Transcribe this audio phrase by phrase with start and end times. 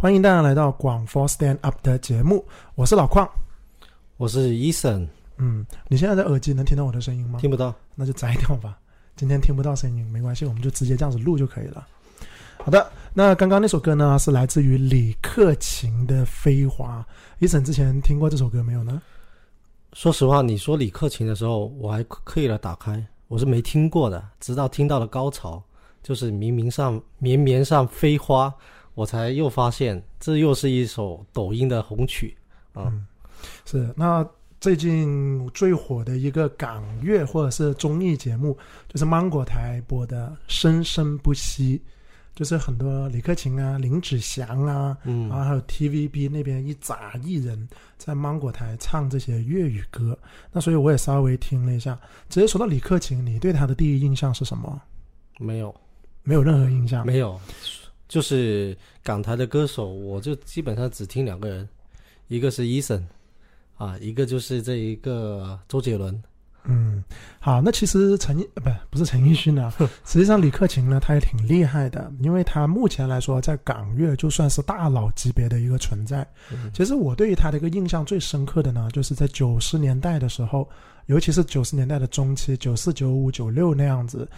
[0.00, 2.42] 欢迎大家来到广佛 Stand Up 的节目，
[2.74, 3.28] 我是老邝，
[4.16, 5.06] 我是 Eason。
[5.36, 7.38] 嗯，你现在的耳机能听到我的声音吗？
[7.38, 8.78] 听不到，那就摘掉吧。
[9.14, 11.86] 今天听不到声音没关系，我们就直接这样子录就可以了。
[12.64, 17.06] 好的，那刚刚那首歌呢，是来自于李克勤的《飞花》。
[17.46, 19.02] Eason 之前听过这首歌没有呢？
[19.92, 24.26] 说实话，你说李克勤的时候，我还刻意的打开，我是没听过的。
[24.40, 25.62] 直到听到了高潮，
[26.02, 28.50] 就是明明上绵绵上飞花，
[28.94, 32.36] 我才又发现这又是一首抖音的红曲
[32.72, 32.92] 啊。
[33.64, 34.26] 是那
[34.60, 38.56] 最近最火的一个港乐或者是综艺节目，
[38.88, 41.78] 就是芒果台播的《生生不息》。
[42.32, 47.68] 就是很多李克勤啊、林子祥啊，嗯，然后还有 TVB 那边一扎艺人，
[47.98, 50.16] 在芒果台唱这些粤语歌。
[50.50, 51.98] 那所以我也稍微听了一下。
[52.30, 54.80] 直接说到李克勤，你对他的第一印象是什么？
[55.38, 55.74] 没有，
[56.22, 57.04] 没有任何印象。
[57.04, 57.38] 没有，
[58.10, 61.68] 就是港台的歌手，我就基本上只听两个人，
[62.26, 63.02] 一个是 Eason，
[63.76, 66.20] 啊，一个就是这一个周杰伦。
[66.64, 67.02] 嗯，
[67.38, 69.72] 好，那其实陈奕不不是陈奕迅呢，
[70.04, 76.26] 实际上李克勤呢，他也挺厉害的，因为他目前来说在港乐就算是大佬级别的一个存在。
[76.74, 80.68] 其实我对于他的一个印象最深刻的呢，就是在九十年代的时候，
[81.06, 84.28] 尤其是九十年代的中期，九四、九五、九六那样子，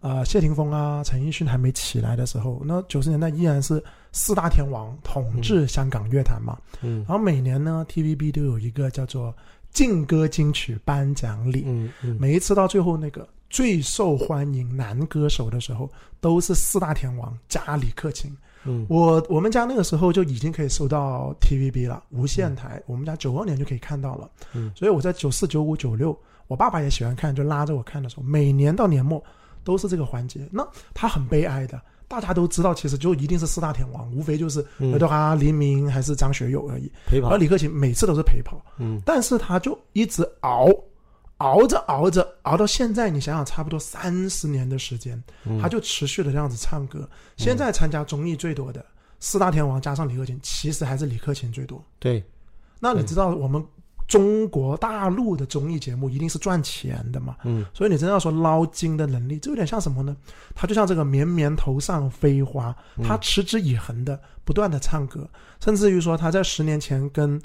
[0.00, 6.58] 啊，谢霆锋啊，陈奕迅还没起来的时候，那九十年代依然是四大天王统治香港乐坛嘛。
[6.82, 9.34] 嗯，然后每年呢，TVB 都有一个叫做。
[9.72, 15.88] 劲歌金曲颁奖礼，嗯嗯，每一次到最后那个最受欢迎男歌手的时候，
[16.20, 18.36] 都是四大天王加李克勤。
[18.64, 24.28] 嗯，我我们家那个时候就已经可以收到 TVB 了，无线台，我们家九二年就可以看到了。
[24.54, 29.22] 嗯，所以我在九四、九五、九六，我爸爸也喜欢看，就拉着我看的时候，每年到年末
[29.64, 30.48] 都是这个环节。
[30.50, 31.80] 那他很悲哀的。
[32.08, 36.90] 大家都知道，其实就一定是四大天王，无非就是刘德华、黎明还是张学友而已。
[37.06, 38.60] 陪跑，而李克勤每次都是陪跑。
[38.78, 40.68] 嗯，但是他就一直熬，
[41.36, 45.22] 熬着熬着，熬到现在，你想想，差不多三十年的时间，
[45.62, 47.08] 他就持续的这样子唱歌。
[47.36, 48.84] 现在参加综艺最多的
[49.20, 51.80] 四大天王加上李克勤，其实还是李克勤最多。
[52.00, 52.20] 对，
[52.80, 53.64] 那你知道我们？
[54.10, 57.36] 中国大陆的综艺节目一定是赚钱的嘛？
[57.44, 60.16] 嗯，所以你真要说捞金的能力，这有点像什么呢？
[60.52, 67.40] 他就像这个绵绵头上飞花，他持之以恒的不断的唱歌，甚至于说他在十年前跟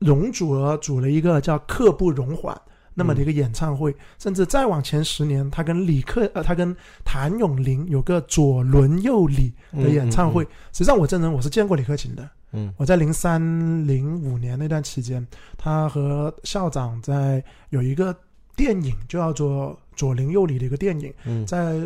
[0.00, 2.54] 容祖儿组了一个叫《刻不容缓》
[2.92, 6.76] 那么的一个演唱会，甚至再往前十年，他跟李克呃，他跟
[7.06, 10.44] 谭咏麟有个左轮右李的演唱会。
[10.74, 12.28] 实际上，我真人我是见过李克勤的。
[12.56, 13.40] 嗯，我在零三
[13.86, 15.24] 零五年那段期间，
[15.56, 18.16] 他和校长在有一个
[18.56, 21.80] 电影，就叫做《左邻右里》的一个电影，在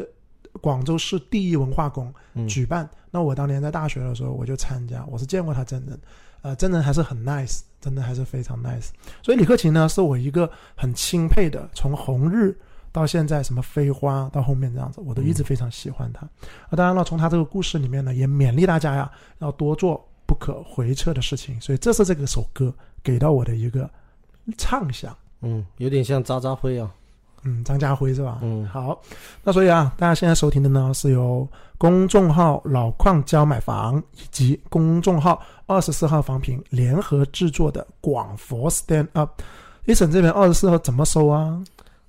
[0.61, 2.13] 广州市第一文化宫
[2.49, 2.89] 举办。
[3.11, 6.01] 那我当年在大学的时候，我就参加，我是见过他真人，
[6.43, 8.91] 呃，真人还是很 nice，真的还是非常 nice。
[9.23, 12.57] 所以李克勤呢，是我一个很钦佩的，从红日
[12.93, 16.21] 到现在什么飞花到后面这样子，我都一直非常喜欢他。
[16.69, 20.07] 啊，当然了，从他这个故事里面呢，也勉励大家呀，要多做。
[20.31, 23.91] 不可回撤的事情，所以这是这个首歌给到我的一个
[24.57, 25.13] 畅想。
[25.41, 26.89] 嗯，有点像渣渣辉啊。
[27.43, 28.39] 嗯，张家辉是吧？
[28.41, 28.97] 嗯，好。
[29.43, 39.43] 那所以啊，大家现在收听的呢，是由公众号老矿教买房以及公众号二十四号房评联合制作的广佛 Stand Up。
[39.87, 41.61] 一审这边二十四号怎么搜啊？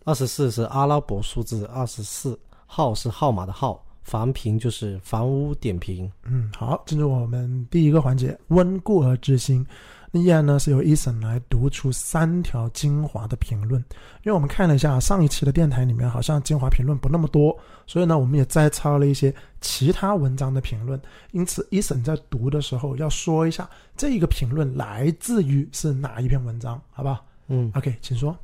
[0.04, 3.84] 二十四是阿拉伯数字，二十四号是号码的号。
[4.04, 6.12] 房评就是房屋点评。
[6.24, 9.66] 嗯，好，进入我们第一个环节，温故而知新。
[10.14, 13.82] 那依然呢是由 Eason 来读出三条精华的评论。
[14.24, 17.58] 因为我们看了一下上一期的电台里面，好像精华评论不那么多，
[17.88, 21.00] 所以呢，我们也摘抄了一些其他文章的评论。
[21.32, 27.22] 因此，Eason 在读的时候要说一下这一个评论来自于是哪一篇文章，好吧？
[27.48, 28.38] 嗯，OK，请说。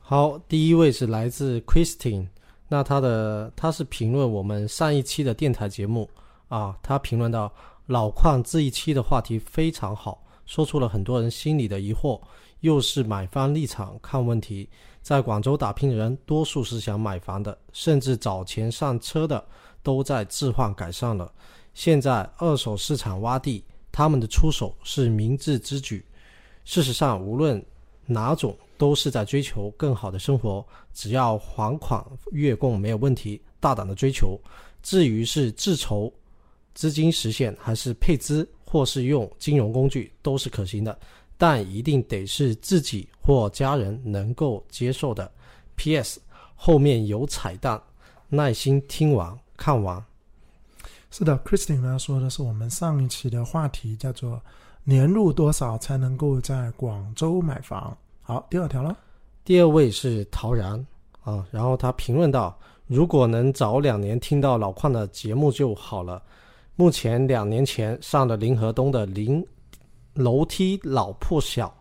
[0.00, 2.26] 好，第一位是来自 Christine。
[2.72, 6.08] 那他的他是评论我们上一期的电台节目
[6.48, 7.52] 啊，他评论到
[7.84, 12.18] 老矿这一期的话题非常好，说出了很多人心里的疑惑，
[12.60, 14.66] 又是买方立场看问题。
[15.02, 19.44] 在广州打拼的人，多数是想买房的，甚至早前上车的
[19.82, 21.30] 都在置换改善了。
[21.74, 26.02] 现在二手市场洼地，他们的出手是明智之举。
[26.64, 27.62] 事实上，无论
[28.06, 28.56] 哪种。
[28.82, 34.36] 都是在追求更好的生活，只要还款月供没有问题，大胆的追求。
[34.82, 36.12] 至于是自筹
[36.74, 40.98] 资金实现，还是配资，或是用金融工具，都是可行的，
[41.38, 45.30] 但一定得是自己或家人能够接受的。
[45.76, 46.20] P.S.
[46.56, 47.80] 后面有彩蛋，
[48.28, 50.04] 耐心听完看完。
[51.12, 54.42] 是的，Christine 呢说的是我们上一期的话题，叫做
[54.82, 57.96] 年入多少才能够在广州买房。
[58.22, 58.96] 好，第二条了。
[59.44, 60.74] 第二位是陶然
[61.22, 66.22] 啊，然后他评论到：如果能早两年听到老邝的节目就好了。
[66.76, 69.44] 目前两年前上了林河东的临
[70.14, 71.72] 楼梯老破小，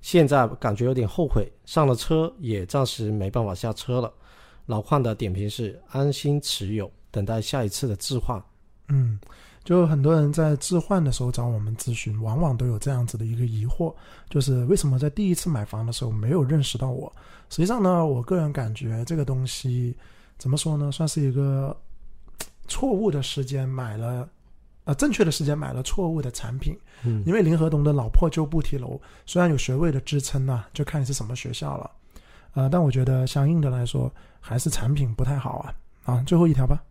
[0.00, 4.12] 现在感觉有点后悔，上了车也暂时没办法下车了。
[4.66, 8.40] 老邝的点评是：安心持有，等待下一次的置换。
[8.88, 9.18] 嗯，
[9.64, 13.94] 就很多人在置换的时候找我们咨询，往往都有这样子的一个疑惑，
[14.30, 17.12] 就是为什么在第一次买房的时候没有认识到我？
[17.50, 19.94] 实际上呢，我个人感觉这个东西
[20.38, 21.76] 怎么说呢，算是一个
[22.66, 24.28] 错误的时间买了，
[24.84, 26.74] 呃，正确的时间买了错误的产品。
[27.04, 31.90] 嗯，因为林和东的老破旧不提楼，虽然有学位的支撑呢，就看你是什么学校了，
[32.54, 34.10] 呃，但我觉得相应的来说，
[34.40, 35.74] 还是产品不太好啊。
[36.04, 36.82] 啊，最后一条吧。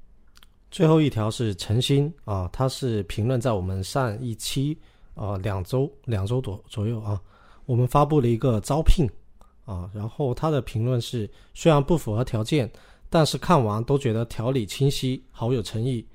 [0.69, 4.77] 最后一条是陈鑫啊，他是评论在我们上一期
[5.15, 7.19] 啊两周两周多左右啊，
[7.65, 9.09] 我们发布了一个招聘
[9.65, 12.69] 啊，然后他的评论是虽然不符合条件，
[13.09, 16.05] 但是看完都觉得条理清晰，好有诚意。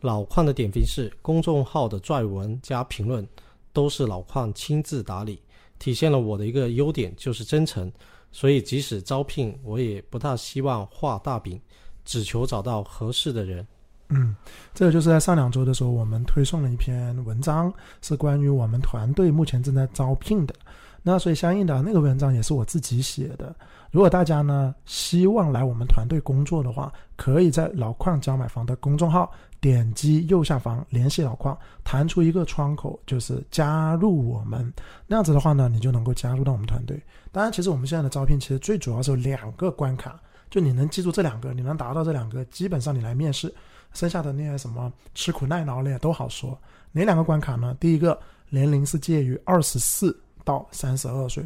[0.00, 3.26] 老邝的点评是公众号的撰文加评论
[3.72, 5.42] 都是老邝亲自打理，
[5.78, 7.90] 体现了我的一个优点就是真诚，
[8.30, 11.60] 所以即使招聘我也不大希望画大饼，
[12.04, 13.66] 只求找到合适的人。
[14.08, 14.34] 嗯，
[14.72, 17.72] 这个就是在上两周的时候，我们推送了一篇文章，
[18.02, 20.54] 是关于我们团队目前正在招聘的。
[21.02, 23.54] 那所以相应的那个文章也是我自己写的。
[23.92, 29.30] 如果大家呢希望来我们团队工作的话，可以在老矿教买房的公众号
[29.60, 34.72] 点击右下方联系老矿，弹出一个窗口，就是加入我们。
[35.06, 37.00] 那样子的话呢，你就能够加入到我们团队。
[37.30, 40.20] 当然，其实我们现在的招聘其实最主要是有两个关卡，
[40.50, 43.54] 就你能记住这两个，你能达到这两个，基本上你来面试。
[43.96, 46.56] 剩下的那些什么吃苦耐劳的都好说，
[46.92, 47.74] 哪两个关卡呢？
[47.80, 48.20] 第一个
[48.50, 50.14] 年龄是介于二十四
[50.44, 51.42] 到三十二岁，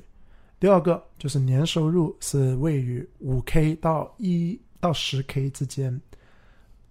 [0.58, 5.98] 第二个就是年收入是位于五 k 到一到十 k 之间，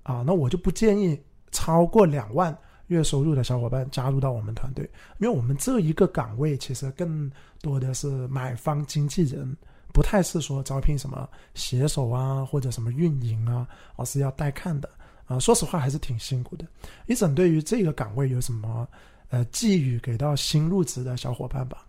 [0.03, 1.21] 啊，那我就不建议
[1.51, 2.57] 超过两万
[2.87, 4.89] 月收入的小伙伴加入到我们团队，
[5.19, 7.29] 因为我们这一个岗位其实更
[7.61, 9.55] 多的是买方经纪人，
[9.93, 13.67] 不太是说招聘什么写手啊或者什么运营啊，
[13.97, 14.89] 而是要带看的。
[15.29, 16.65] 啊，说实话还是挺辛苦的。
[17.05, 18.87] 一整对于这个岗位有什么
[19.29, 21.85] 呃寄语给到新入职的小伙伴吧？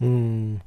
[0.00, 0.60] 嗯，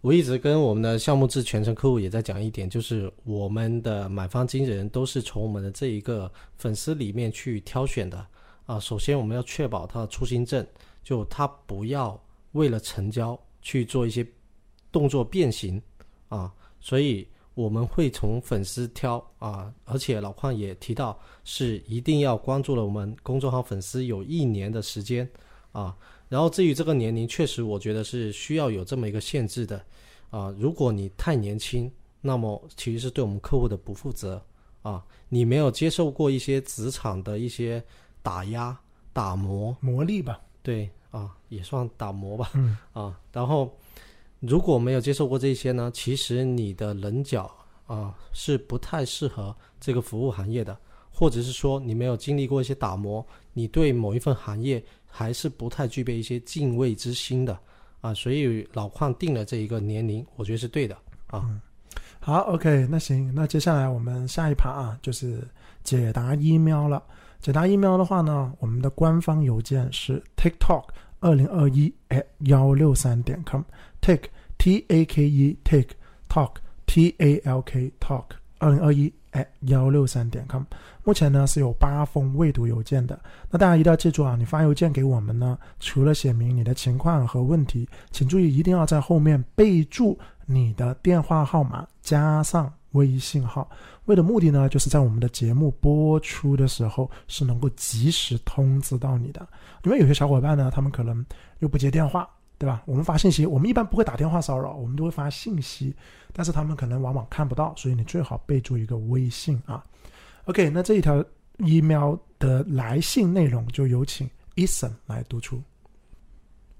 [0.00, 8.26] 我一直跟我们的项目制全程客户也在讲一点，就是我们的买方经纪人都是从我们的这一个粉丝里面去挑选的
[8.64, 8.80] 啊。
[8.80, 10.66] 首先我们要确保他的出心正，
[11.04, 12.18] 就他不要
[12.52, 14.26] 为了成交去做一些
[14.90, 15.80] 动作变形
[16.30, 16.50] 啊，
[16.80, 17.28] 所以。
[17.54, 25.28] 我们会从粉丝挑啊，而且老邝也提到是一定要关注了我们公众号粉丝有一年的时间
[25.72, 25.94] 啊。
[26.28, 29.84] 然后至于这个年龄，确实我觉得是需要有这么一个限制的
[30.30, 30.54] 啊。
[30.58, 34.42] 如果你太年轻，那么其实是对我们客户的不负责
[34.80, 35.04] 啊。
[35.28, 37.84] 你没有接受过一些职场的一些
[38.22, 38.74] 打压、
[39.12, 40.40] 打磨、磨砺吧？
[40.62, 42.50] 对啊，也算打磨吧。
[42.54, 43.70] 嗯啊，然后。
[44.42, 47.48] 如果没有接受过这些呢，其实你的棱角
[47.86, 50.76] 啊是不太适合这个服务行业的，
[51.12, 57.56] 或者是说你没有经历过一些打磨，你对某一份行业还是不太具备一些敬畏之心的
[58.00, 58.12] 啊。
[58.12, 60.96] 所以老邝定了这一个年龄，我觉得是对的
[61.28, 61.48] 啊。
[62.18, 65.46] 好，OK，那行，那接下来我们下一趴啊，就是
[65.84, 67.00] 解答 email 了。
[67.40, 70.84] 解答 email 的话呢，我们的官方邮件是 TikTok
[71.22, 73.62] 二零二一 at 幺六三点 com。
[74.02, 75.94] Take T A K E Take
[76.28, 78.24] Talk T A L K Talk
[78.58, 80.62] 二零二一 at 幺六三点 com，
[81.04, 83.18] 目前呢是有八封未读邮件的。
[83.50, 93.68] 那大家一定要记住啊，你发邮件给我们呢，除了写明你的情况和问题，请注意一定要在后面备注你的电话号码加上微信号。
[94.06, 99.46] 为的目的呢，就是在我们的节目播出的时候是能够及时通知到你的。
[99.84, 101.24] 因为有些小伙伴呢，他们可能
[101.58, 102.28] 又不接电话。
[102.58, 102.80] 对吧？
[102.86, 105.92] 我们发信息，我们一般不会打电话骚扰，我们都会发信息，
[106.32, 109.84] 但是他们可能往往看不到，所以你最好备注一个微信啊。
[110.44, 111.24] OK，那这一条
[111.58, 115.60] email 的来信内容就有请 Eason 来读出。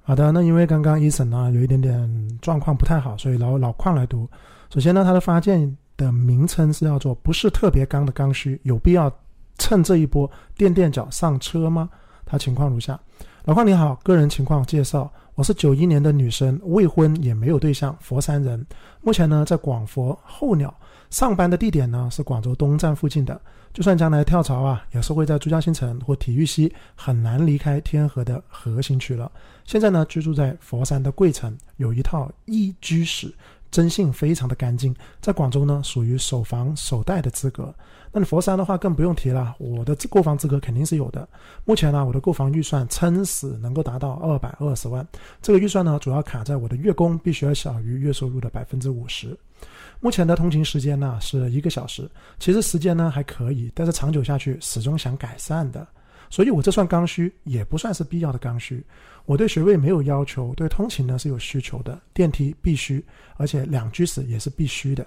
[0.05, 4.31] 好的，那因为刚刚 Eason 呢有一点点状况不太好，所以老老矿来读。
[4.71, 9.13] 首先呢，他的发件的名称是叫做不是特别刚的刚需，有必要
[9.59, 11.89] 趁这一波垫垫脚上车吗？
[12.25, 12.99] 他情况如下。
[13.45, 18.65] 老邝你好，个人情况介绍：我是九一年的女生，未婚也没有对象，佛山人。
[19.01, 20.73] 目前呢在广佛候鸟，
[21.11, 23.41] 上班的地点呢是广州东站附近的。
[23.73, 29.31] 就算将来跳槽啊，也是会在珠江新城或体育西，很难离开天河的核心区了。
[29.65, 33.35] 现在呢居住在佛山的桂城，有一套一居室。
[33.73, 37.75] 征信非常的干净，在广州呢属于首房首贷的资格。
[38.13, 41.27] 那你佛山的话更不用提了，我的购房资格肯定是有的。
[41.65, 45.05] 目前呢，我的购房预算撑死能够达到二百二十万，
[45.41, 49.35] 这个预算呢主要卡在我的月供必须要小于月收入的百分之五十。
[49.99, 52.07] 目前的通勤时间呢是一个小时，
[52.39, 55.87] 其实时间呢还可以，但是长久下去始终想改善的。
[56.29, 58.83] 所以我这算刚需，也不算是必要的刚需。
[59.25, 62.01] 我对学位没有要求，对通勤呢是有需求的。
[62.13, 63.05] 电梯必须，
[63.37, 65.07] 而且两居室也是必须的。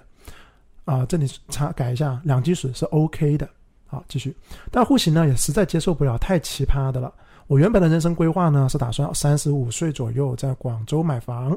[0.84, 3.48] 啊，这里查改一下，两居室是 OK 的。
[3.86, 4.34] 好，继续。
[4.70, 7.12] 但户型呢也实在接受不了太奇葩的了。
[7.46, 11.56] 我原本的人生规划呢是打算三十五岁左右在广州买房。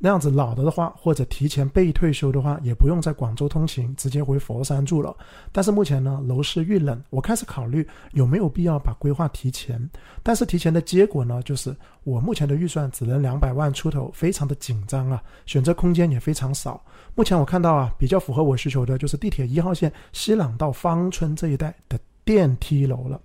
[0.00, 5.12] 那样子老了的话，或者提前被退休的话，也不用在广州通勤，直接回佛山住了。
[5.50, 9.90] 但是目前呢，楼市遇冷，我开始考虑有没有必要把规划提前。
[10.22, 16.80] 但是提前的结果呢，就是我目前的预算只能两百万出头，非常的紧张啊，选择空间也非常少。
[17.16, 23.20] 目前我看到啊，比较符合我需求的就是地铁一号线西朗到芳村这一带的电梯楼了。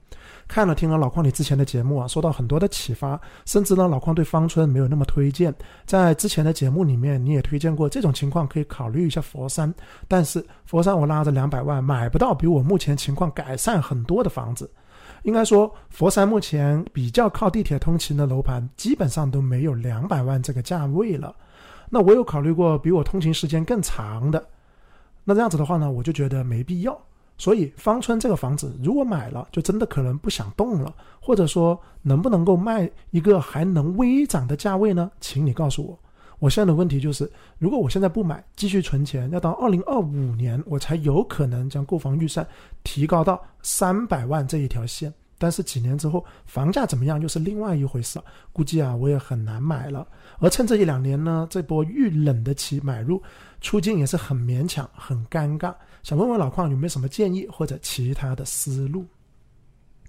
[0.54, 5.52] 看了听了老邝你之前的节目啊，受到很多的启发，甚至呢老邝对方村没有那么推荐。
[5.84, 9.74] 在之前的节目里面，你也推荐过这种情况可以考虑一下佛山，
[10.08, 14.70] 但是佛山我拉着两百万买不到比我目前情况改善很多的房子。
[15.24, 21.36] 应该说，佛山目前比较靠地铁通勤的楼盘基本上都没有两百万这个价位了。
[21.90, 24.48] 那我有考虑过比我通勤时间更长的，
[25.24, 26.96] 那这样子的话呢，我就觉得没必要。
[27.38, 35.12] 所以芳村这个房子，如果买了，就真的可能不想动了，或者说能不能够卖一个还能微涨的价位呢？
[35.20, 36.00] 请你告诉我。
[36.40, 42.46] 我现在的问题就是，如果我现在不买，继续存钱，要到二零二五年我才有可能将购房预算
[42.84, 45.14] 提高到三百万这一条线。
[45.38, 48.20] 但是几年之后房价怎么样又是另外一回事，
[48.54, 50.06] 估计啊我也很难买了。
[50.40, 53.22] 而趁这一两年呢，这波遇冷的期买入，
[53.60, 55.74] 出境也是很勉强，很尴尬。
[56.04, 59.06] 想问问老邝有没有什么建议或者其他的思路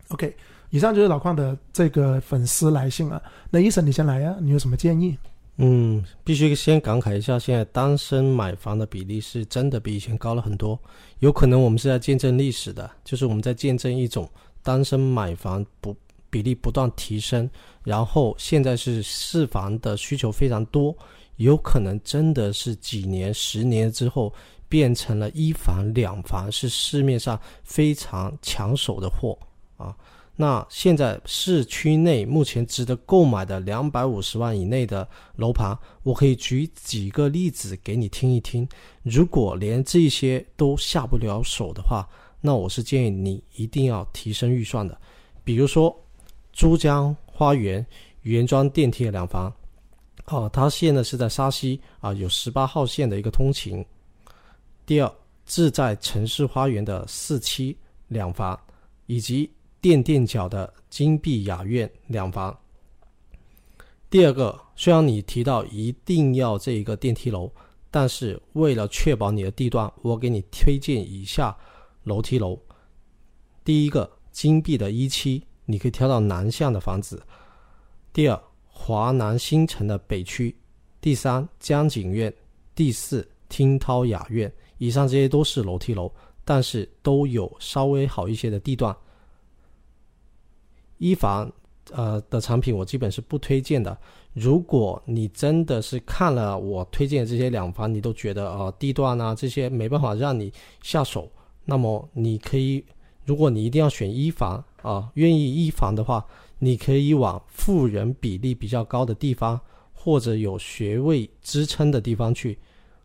[0.09, 0.35] ？OK，
[0.71, 3.23] 以上就是老邝的这个粉丝来信啊。
[3.49, 5.17] 那医生你先来呀，你有什么建议？
[5.59, 10.77] 嗯，必须先感慨一下，现在单身买房的比例是真的比以前高了很多。
[11.21, 14.29] 有可能我们是在见证历史的，就是我们在见证一种
[14.65, 15.97] 单身买房不
[16.29, 17.49] 比例不断提升，
[17.85, 20.93] 然后现在是市房的需求非常多，
[21.37, 24.35] 有可能真的是几年、十年之后。
[24.75, 29.39] 变成了一房两房，是市面上非常抢手的货
[29.77, 29.95] 啊。
[30.35, 38.69] 那现在市区内目前值得购买的两百五十万以内的楼盘，我可以举几个例子给你听一听。
[39.05, 42.05] 如果连这些都下不了手的话，
[42.41, 45.01] 那我是建议你一定要提升预算的。
[45.45, 45.97] 比如说
[46.53, 47.87] 珠江花园
[48.23, 49.55] 原装电梯的两房，
[50.27, 53.87] 哦，它现在是在沙溪啊，有十八号线的一个通勤。
[54.87, 55.11] 第二，
[55.47, 57.77] 自在城市花园的四期
[58.09, 58.59] 两房，
[59.07, 59.51] 以及
[59.81, 62.55] 电电角的金碧雅苑两房。
[64.11, 67.51] 第二个，虽然你提到一定要这一个电梯楼，
[67.91, 71.57] 但是为了确保你的地段，我给你推荐以下
[72.03, 72.59] 楼梯楼。
[73.65, 77.23] 第一个，金碧的一期，你可以挑到南向的房子。
[78.13, 80.55] 第二，华南新城的北区。
[81.01, 82.33] 第三，江景苑。
[82.75, 84.53] 第四，听涛雅苑。
[84.79, 86.11] 以上这些都是楼梯楼，
[86.45, 88.95] 但是都有稍微好一些的地段。
[90.99, 91.51] 一房
[91.93, 93.97] 呃的产品我基本是不推荐的。
[94.33, 100.53] 如果你真的是看了我推荐的这些两房，你都觉得呃地段啊这些没办法让你
[100.83, 101.31] 下手，
[101.65, 102.85] 那么你可以，
[103.25, 106.25] 如果你一定要选一房啊，愿意一房的话，
[106.59, 109.61] 你可以往富人比例比较高的地方，
[109.93, 112.59] 或者有学位支撑的地方去。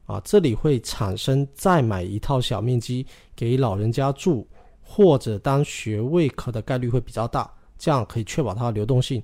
[0.10, 4.48] 啊，这里会产生再买一套小面积给老人家住，
[4.82, 7.48] 或者当学位课的概率会比较大，
[7.78, 9.22] 这样可以确保它的流动性。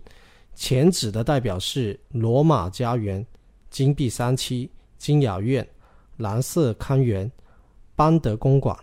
[0.54, 3.26] 前指的代表是罗马家园、
[3.72, 5.68] 金碧三期、金雅苑、
[6.18, 7.30] 蓝色康园、
[7.96, 8.78] 邦德公馆；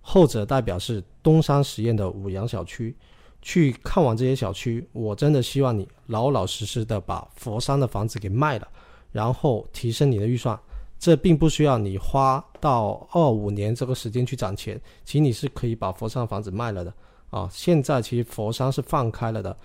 [0.00, 2.96] 后者代表是东山实验的五羊小区。
[3.42, 8.68] 去看完这些小区，我真的希望你老老实实的把佛山的房子给卖了，
[9.10, 10.56] 然后提升你的预算。
[11.00, 16.94] 这并不需要你花到二五年这个时间去攒钱，其实你是可以把佛山房子卖了的
[17.30, 17.48] 啊！
[17.50, 19.56] 现在其实佛山是放开了的，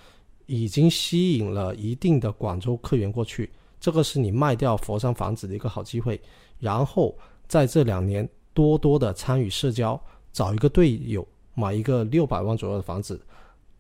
[0.46, 3.52] 已经吸引了一定的广州客源过去，
[3.82, 6.20] 这个是你卖掉佛山房子的一个好机会。
[6.58, 7.14] 然后
[7.50, 10.02] 在这两年多多的参与社交，
[10.32, 13.22] 找一个队友买一个六百万左右的房子，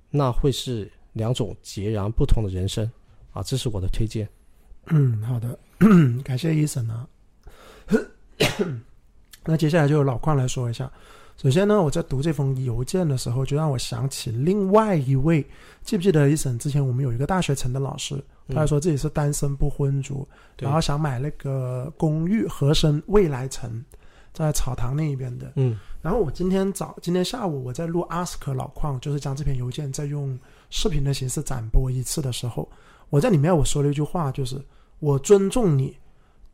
[0.09, 2.85] 那会是两种截然不同的人生
[3.31, 3.41] 啊！
[3.41, 4.27] 这是我的推荐。
[4.88, 5.57] 嗯，好的，
[6.21, 7.07] 感谢医生啊。
[9.46, 10.92] 那接下来就由老邝来说一下。
[11.38, 15.46] 首先呢，我在读这封邮件的时候，就让我想起另外一位，
[15.84, 20.25] 记不记得一审之前我们有一个大学城的老师，他说自己是单身不婚族，
[20.58, 23.84] 然后想买那个公寓和生未来城，
[24.34, 25.51] 在草堂那一边的。
[25.58, 30.39] 嗯，然后我今天早今天下午我在录 ask 老邝，就是将这篇邮件再用
[30.70, 32.68] 视频的形式展播一次的时候，
[33.10, 34.60] 我在里面我说了一句话，就是
[35.00, 35.98] 我尊重你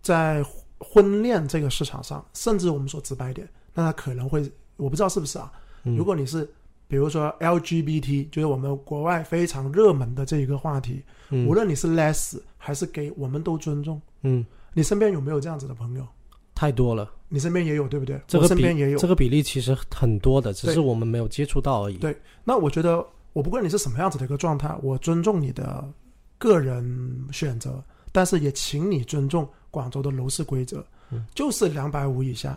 [0.02, 0.44] 在
[0.82, 4.52] 婚恋这个市场上，甚至我们说直白一点，那他可能会。
[4.78, 5.52] 我不知道是不是啊？
[5.84, 6.50] 如果你是，
[6.88, 14.02] 比如说 LGBT，就是我们国外非常热门的这一个话题，无论你是 less 还是 gay，我们都尊重。
[14.24, 16.08] 嗯，你身边有没有这样子的朋友？
[16.56, 18.20] 太多了，你身边也有对不对？
[18.26, 21.98] 这个身边也有，这个比例其实很多的，只是我们没有接触到而已。
[21.98, 25.88] 对，那我觉得，我不管你是什么样子的一个状态，我尊重你的
[26.40, 30.86] 个人选择，但是也请你尊重广州的楼市规则，
[31.34, 32.56] 就是两百五以下，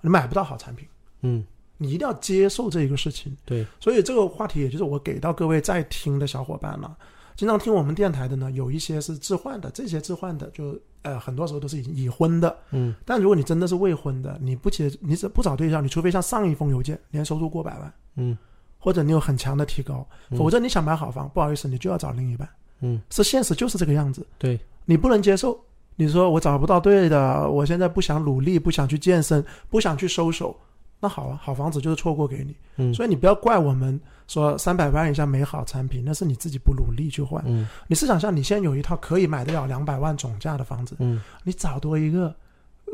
[0.00, 0.88] 你买不到好产品。
[1.20, 1.44] 嗯。
[1.76, 6.96] 你一定要接受这一个事情，对，所以这个话题也就是我给到各位在听的小伙伴了。
[7.34, 12.94] 经常听我们电台的呢，有一些是置换的，这些置换的就呃很多时候都是已已婚的，嗯。
[13.04, 18.38] 但如果你真的是未婚的，你不结，你不找对象，你除非像上一封邮件年收入过百万，嗯，
[18.78, 20.06] 或者你有很强的提高，
[20.38, 22.48] 否则你想买好房，不好意思，你就要找另一半，
[22.82, 25.60] 嗯，是现实就是这个样子，对，你不能接受，
[25.96, 30.56] 你说我找不到对的，我现在不想努力，不想去健身，不想去收手。
[31.00, 37.44] 那好啊，好房子就是错过给你，嗯，所以你不要怪我们说三百万以下没好产品，那是你自己不努力去换。
[37.46, 42.34] 嗯，你试想下，你现在有一套可以买得了两百万总价的房子，嗯，你找多一个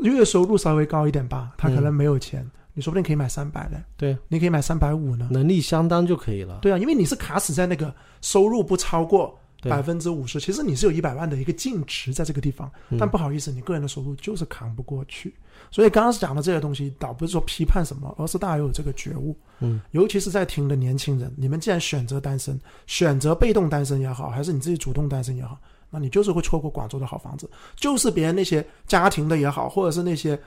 [0.01, 6.59] 月收入稍微高一点吧，他可能没有钱，你说不定可以买三百的，对，你可以买三百五呢，能力相当就可以了。
[6.61, 9.37] 对啊，因为你是卡死在那个收入不超过。
[9.61, 15.33] 百分之五十，其实你是有一百万的一个净值在这个地方，但不好意思，你个人的收入就是扛不过去。
[15.69, 19.35] 所以刚刚讲的这些东西，倒不是说批判什么，而是大家有这个觉悟。
[19.59, 27.49] 嗯，尤其是在听的年轻人，你们既然选择单身，选择被动单身也好，还是你自己主动单身也好，那你就是会错过广州的好房子。
[27.75, 30.37] 就是别人那些家庭的也好，或者是那些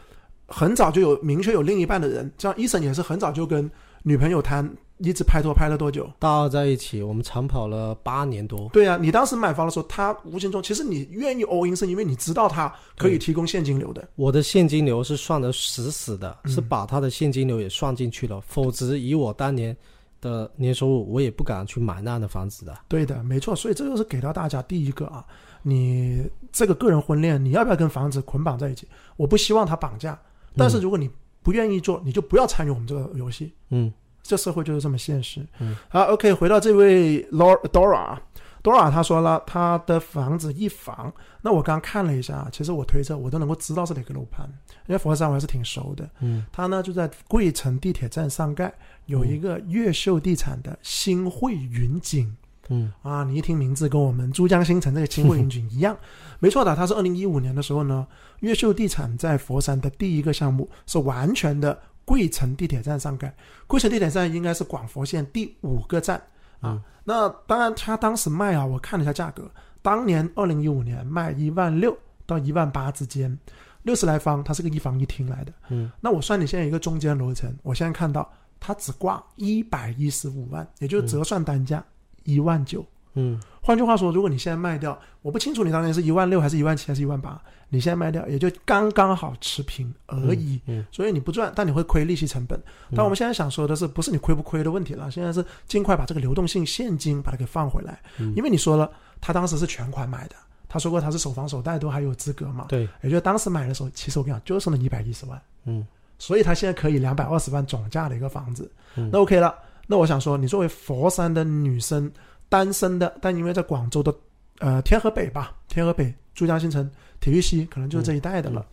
[0.46, 3.70] 很早就有明确有另一半的人，像伊森也是很早就跟
[4.04, 4.72] 女朋友谈。
[4.98, 6.08] 一直拍拖拍了多久？
[6.20, 8.68] 大二在一起，我们长跑了八年多。
[8.72, 14.08] 对啊，你当时买房的时候，他无形中其实你愿意 all in，是因为你知道他可以提供现金流的。
[14.14, 18.40] 我的现金流是算得死死的，是把他的现金流也算进去了。
[18.42, 19.76] 否则以我当年
[20.20, 22.78] 的年收入，我也不敢去买那样的房子的。
[22.86, 23.54] 对的，没错。
[23.54, 25.26] 所以这就是给到大家第一个啊，
[25.62, 28.86] 你这个个人婚恋，你要不要跟房子捆绑在一起？
[29.16, 30.16] 我不希望他绑架，
[30.56, 31.10] 但是如果你
[31.44, 33.54] 不愿意做，你就不要参与我们这个游戏。
[33.70, 33.92] 嗯。
[34.26, 35.46] 这社会就是这么现实。
[35.58, 41.12] 嗯，好，OK，回到这位 Dora，Dora，他说了他的房子一房。
[41.42, 44.48] 那我刚看了一下，其实我推测我都能够知道是哪个楼盘，
[44.86, 46.08] 因为佛山我还是挺熟的。
[46.20, 48.72] 嗯，他呢就在桂城地铁站上盖
[49.04, 52.34] 有一个越秀地产的新汇云景。
[52.68, 55.96] 嗯，啊，你一听名字跟我们珠江新城这个新汇云景一样，
[56.40, 56.74] 没错的。
[56.74, 58.06] 它是二零一五年的时候呢，
[58.40, 61.78] 越秀地产在佛山的第一个项目，是完全的。
[62.06, 63.34] 桂城地铁站上盖，
[63.66, 66.22] 桂城地铁站应该是广佛线第五个站
[66.60, 66.78] 啊。
[67.02, 69.50] 那当然，他当时卖啊，我看了一下价格，
[69.80, 71.96] 当年二零一五年卖一万六
[72.26, 73.38] 到一万八之间，
[73.84, 75.52] 六十来方，它是个一房一厅来的。
[75.70, 81.82] 嗯，那我算你现在一个中间楼层，我现在看到它只挂一百一十五万，也就是折算单价
[82.24, 82.84] 一万九。
[83.16, 90.60] 嗯，换句话说，如果你现在卖掉，我不清楚你当年是一万六还是一万七还是一万八，你现在卖掉也就刚刚好持平而已。
[90.66, 92.60] 嗯，所以你不赚，但你会亏利息成本。
[92.92, 98.00] 但我们现在想说的是，不是你亏不亏的问题了，现在是尽快把这个流动性现金把它给放回来。
[98.34, 100.34] 因为你说了，他当时是全款买的，
[100.68, 102.66] 他说过他是首房首贷都还有资格嘛。
[102.68, 105.40] 对，也就当时买的时候，其实我跟你讲，就剩了一百一十万。
[105.66, 105.86] 嗯，
[106.18, 108.68] 所以他现在可以两百二十万总价的一个房子。
[108.96, 109.54] 嗯，那 OK 了。
[109.86, 112.10] 那我想说，你作为佛山的女生。
[112.46, 114.14] 单身的，但因为在广州的，
[114.60, 118.64] 呃，天河北吧，天河北、珠江新城、体育西，可能就是这一带的了。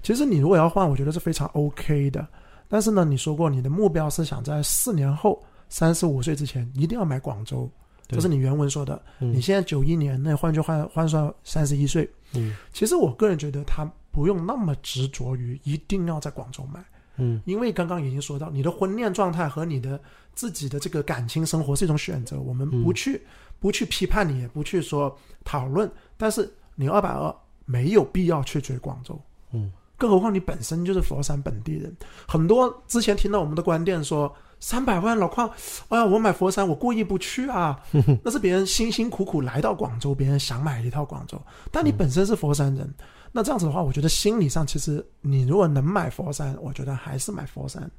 [0.00, 2.26] 其实你如果要换，我觉得是非常 OK 的。
[2.66, 7.70] 但是呢，你说过你的目标是想在四年后三十五岁之前一定要买广州，
[8.08, 9.02] 这是你原文说的。
[9.18, 12.08] 你现在九一年，那换句话换算三十一岁。
[12.32, 16.82] 嗯，其实我个人觉得他不用那么执着于一定要在广州买。
[17.16, 20.00] 嗯，因为刚刚已经说到，你的婚恋状态和你的
[20.34, 23.22] 自己的这个感情生活是一种选择，我们不去
[23.58, 29.20] 不去批判你，也不去说讨论，但是你二百二没有必要去追广州，
[29.52, 31.94] 嗯，更何况你本身就是佛山本地人，
[32.28, 35.50] 很多之前听到我们的观点说三百万老邝，
[35.88, 37.80] 哎呀，我买佛山我过意不去啊，
[38.22, 42.94] 那是别人辛辛苦苦来到广州，别人想买一套广州，但你本身是佛山人，
[43.36, 47.90] 那这样子的话，我觉得心理上其实你如果能买佛山，我觉得还是买佛山。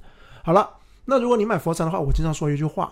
[0.44, 0.68] 好了，
[1.06, 2.92] 那如果你买佛山的话，我经常说一句话。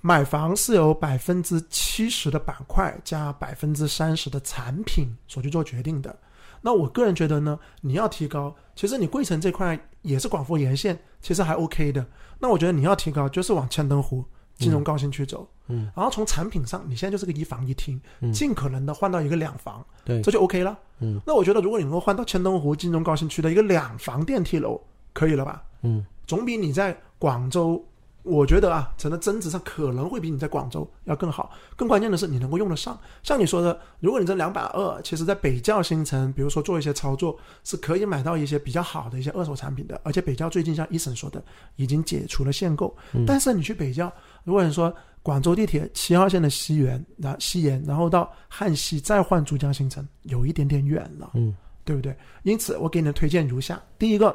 [0.00, 6.14] 买房是由百分之七十的板块加百分之三十的产品所去做决定的。
[6.60, 12.04] 那我个人觉得呢，你要提高，其实你桂城这块也是广佛沿线，其实还 OK 的。
[12.40, 14.24] 那我觉得你要提高，就是往千灯湖、
[14.56, 15.48] 金融高新区走。
[15.68, 18.00] 嗯，然后从产品上，你现在就是个一房一厅，
[18.32, 20.78] 尽可能的换到一个两房，对，这就 OK 了。
[21.00, 24.80] 嗯，那我觉得如果你能够换到千灯湖、金融高新区的一个两房电梯楼，
[25.12, 25.62] 可以了吧？
[25.82, 27.84] 嗯，总比你在广州。
[28.28, 31.52] 我觉得啊，整个增值上可能会比你在广州要更好。
[31.76, 32.98] 更关键的是，你能够用得上。
[33.22, 40.00] 像你说的，如果你这两百二，其实在北窖新城，比如说做一些操作，是可以买到一些比较好的一些二手产品的。
[40.02, 41.40] 而且北窖最近像一森说的，
[41.76, 42.92] 已经解除了限购。
[43.24, 44.12] 但是你去北窖，
[44.46, 51.54] 如果你说广州地铁七号线的西园，然西延，然后到汉溪再换珠江新城，有一点点远了，嗯，
[51.84, 52.16] 对不对？
[52.44, 54.34] 因此，我给你的推荐如下：第一个，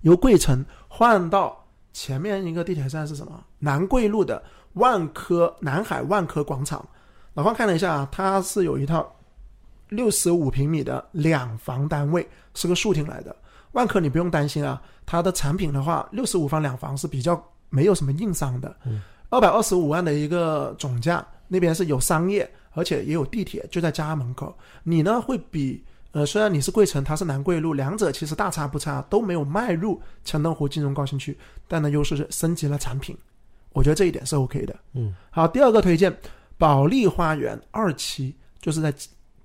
[0.00, 1.58] 由桂城换到。
[1.92, 3.44] 前面一个地铁站是什么？
[3.58, 4.40] 南桂路的
[4.74, 6.88] 万科南海万科广场。
[7.34, 9.12] 老方看了一下啊，它是有一套
[9.88, 13.34] 六十五平米的两房单位，是个竖厅来的。
[13.72, 17.34] 万科你不用担心啊，它的产品的话，六十五房两房是比较
[17.70, 18.76] 没有什么硬伤的。
[19.30, 24.54] 二百二十五万的一个总价，那边是有商业，而且也有地铁，就在家门口。
[24.82, 25.82] 你呢会比？
[26.12, 33.16] 呃，虽然你是桂城，它是南桂路，两者其实大差不差，都没有迈入千灯湖金融高新区，但呢，优势是升级了产品，
[33.72, 34.74] 我觉得这一点是 OK 的。
[34.94, 36.12] 嗯，好，第二个推荐
[36.58, 38.92] 保利花园二期，就是在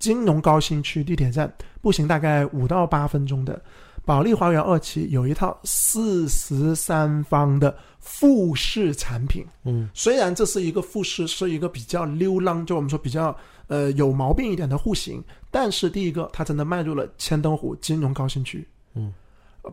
[0.00, 1.48] 金融高新区地铁站
[1.80, 3.62] 步行大概五到八分钟的
[4.06, 9.44] 保利花园二期，有一套四十三方的复式产品。
[9.64, 13.36] 嗯，虽然这是一个复式，是一个比较溜浪，就我们说比较。
[13.68, 18.64] 呃，有毛病一点的户型，但是第一个，它真的迈入了千灯湖金融高新区。
[18.94, 19.12] 嗯，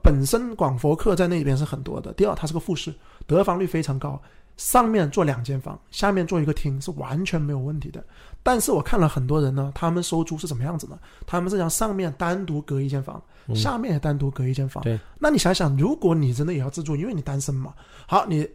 [0.02, 2.12] 本身广佛客在那边是很多的。
[2.14, 2.92] 第二，它是个复式，
[3.28, 4.20] 得房率非常高，
[4.58, 8.04] 上面做两间房，下面做一个厅是完全没有问题的。
[8.44, 11.00] 但是我看了很多人呢，他们收租是怎么样子呢？
[11.26, 13.20] 他们是将上面单独隔一间房，
[13.56, 14.84] 下面也单独隔一间房。
[14.84, 17.74] 对，那你想想，如果你真的也要自住，因为你单身嘛，
[18.06, 18.48] 好你。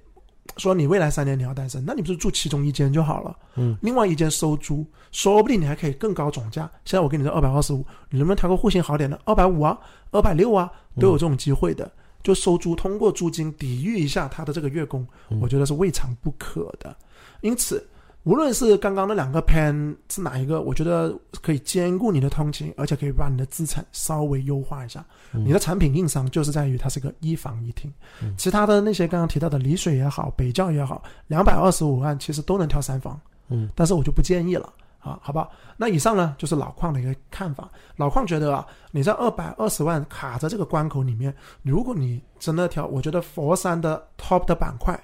[0.57, 3.37] 说你未来三年你要单身，那你不是住其中一间就好了？
[3.57, 6.63] 嗯，另外一间收租，说不定你还可以更高总价。
[6.87, 9.21] 现在我给你这二百二十五，你能不能挑个户型好点的？
[9.27, 9.79] 二百五啊，
[10.11, 11.89] 二百六啊，都有这种机会的。
[12.23, 15.07] 就收租，通过租金抵御一下他的这个月供，
[15.39, 16.97] 我觉得是未尝不可的。
[17.43, 17.87] 因此。
[18.29, 25.03] 无论是刚刚那两个 pan 是哪一个，我觉得可以兼顾你的通勤，而且可以把你的资产稍微优化一下。
[25.33, 27.91] 你的产品硬伤就是在于它是个一房一厅，
[28.37, 33.19] 其他的那些刚刚提到的丽水也好，北窖也好，两百二十五万其实都能挑三房。
[33.49, 35.49] 嗯，但是我就不建议了啊，好吧？
[35.79, 37.71] 那以上呢就是老邝的一个看法。
[37.97, 45.03] 老邝觉得啊，你在二百二十万卡在这个关口里面，如果你真的挑，我觉得佛山的 top 的板块。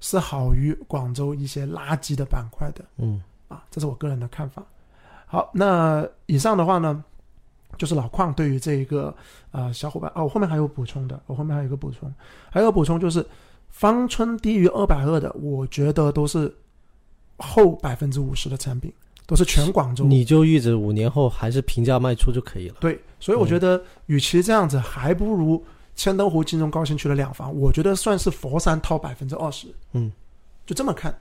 [0.00, 4.62] 是好于广州一些垃圾的板块的，嗯，啊，这是我个人的看法。
[5.26, 7.04] 好，那以上的话呢，
[7.76, 9.14] 就是老邝对于这一个
[9.50, 12.12] 呃小伙伴啊，我后面还有补充的，我后面还有一个补充，
[12.50, 13.24] 还有补充就是
[13.68, 16.54] 方村低于二百二的，我觉得都是
[17.38, 18.92] 后百分之五十的产品，
[19.26, 22.76] 都是全广州，你就预着五年后还是平价卖出就可以了。
[22.80, 25.62] 对，所以我觉得与其这样子，还不如。
[25.98, 30.12] 千灯湖金融高新区的两房，我觉得算是佛山掏百分之二十，嗯，
[30.64, 31.12] 就这么看，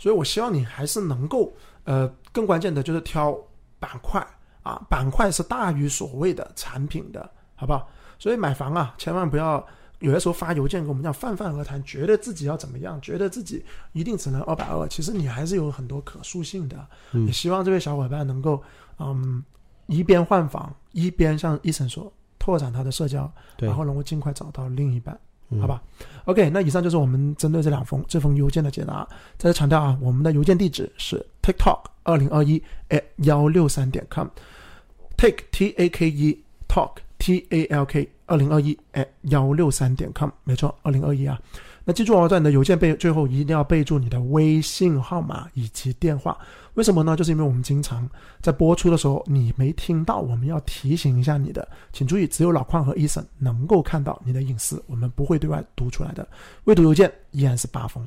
[0.00, 1.52] 所以我希望你还是能够，
[1.84, 3.32] 呃，更关键的就是挑
[3.78, 4.20] 板块
[4.64, 7.88] 啊，板块是大于所谓的产品的，好不好？
[8.18, 9.64] 所以买房啊，千万不要
[10.00, 16.84] 有的时候发邮件跟我们讲泛泛而谈，觉得自己要怎么样，觉得自己一定只能二百二，其实你还是有很多可塑性的。
[17.12, 18.60] 嗯也希望这位小伙伴能够，
[18.98, 19.44] 嗯，
[19.86, 22.12] 一边换房，一边像医生说。
[22.50, 25.16] 拓展他的社交，然后能够尽快找到另一半，
[25.60, 25.80] 好吧
[26.24, 29.06] ？OK，那以上就是我们针对这两封这封邮件的解答。
[29.38, 38.76] 再次强调啊，我们的邮件地址是 TikTok 二零二一 at 幺六三点 com，Take T A K E Talk T A L K 二零二一
[38.94, 41.40] at 幺六三点 com，没错，二零二一啊。
[41.84, 46.36] 那记住哦，在你的邮件备最后一定要备注你的微信号码以及电话。
[46.74, 47.16] 为什么呢？
[47.16, 48.08] 就是因为我们经常
[48.40, 51.66] 在播出的时候你没听到，我们要提醒一下你的。
[51.92, 56.26] 请注意，只有老邝和伊森能够看到你的隐私，我们不会对外读出来的。
[56.64, 58.06] 未读邮件依然是八封。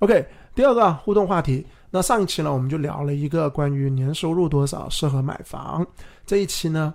[0.00, 1.66] OK，第二个互动话题。
[1.90, 5.86] 那上一期呢，我们就聊了一个关于年收入多少适合买房。
[6.26, 6.92] 这一期呢，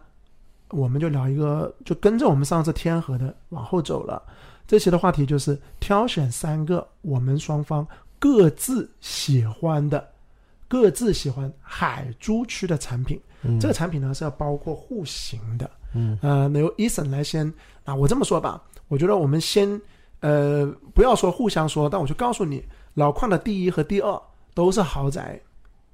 [0.70, 4.22] 我们就聊一个，就跟着我们上次天河的往后走了。
[4.72, 7.86] 这期的话题就是挑选三个我们双方
[8.18, 10.10] 各自喜欢的、
[10.66, 13.20] 各自喜欢海珠区的产品。
[13.60, 15.70] 这个产品呢是要包括户型的。
[15.94, 17.54] 嗯，呃，那由 Eason 来先
[17.84, 19.70] 啊，我这么说吧，我觉得我们先
[20.22, 24.22] 呃不要说互相说，但我就告诉你，老矿的第一和第二。
[24.54, 25.38] 都是豪宅，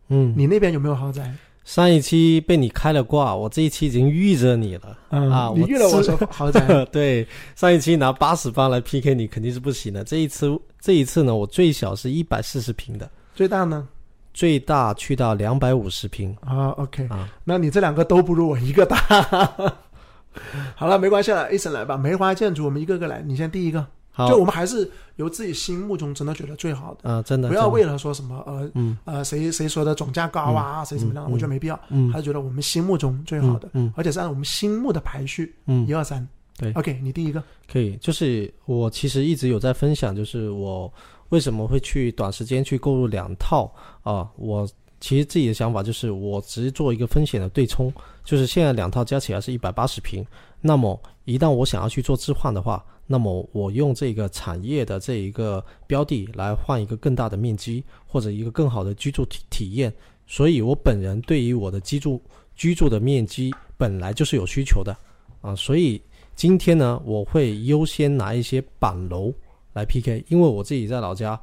[0.09, 1.31] 嗯，你那边有没有豪宅？
[1.67, 5.51] 上一期被你开了挂，我这一期已经遇着你了啊！
[5.53, 6.61] 你遇了我说豪宅，
[6.93, 7.27] 对，
[7.57, 10.01] 上一期拿八十八来 PK 你肯定是不行的。
[10.01, 13.85] 这一次，这一次呢，我最小是一百四十平的，最大呢？
[14.33, 16.69] 最大去到两百五十平啊。
[16.69, 18.95] OK 啊，那你这两个都不如我一个大。
[20.73, 21.97] 好了，没关系了，一 n 来吧。
[21.97, 23.85] 梅花建筑，我们一个个来，你先第一个。
[24.25, 27.09] 就我们还是由自己心目中真的觉得最好的。
[27.09, 28.71] 啊，真的不要为了说什么呃
[29.05, 31.79] 呃谁谁说的总价高啊，谁怎么样，我觉得没必要。
[31.89, 36.27] 嗯，还是觉得我们心目中最好的，嗯，而且是按我们心目的排序，嗯，一二三，
[36.57, 37.43] 对，OK，你第一个。
[37.71, 40.91] 可以，就是我其实一直有在分享，就是我
[41.29, 44.27] 为什么会去短时间去购入两套啊？
[44.37, 44.67] 我
[44.99, 50.25] 其实自己的想法就是，我只是做一个风险的对冲，就是现在两套加起来是一百八十平，
[50.59, 52.83] 那么一旦我想要去做置换的话。
[53.09, 59.91] 那么我用这个产业的这一个标的来换一个更大的面积或者一个更好的居住体体验，
[60.27, 62.21] 所以我本人对于我的居住
[62.53, 64.95] 居住的面积本来就是有需求的
[65.39, 66.01] 啊，所以
[66.35, 69.33] 今天呢我会优先拿一些板楼
[69.71, 71.39] 来 PK，因为我自己在老家，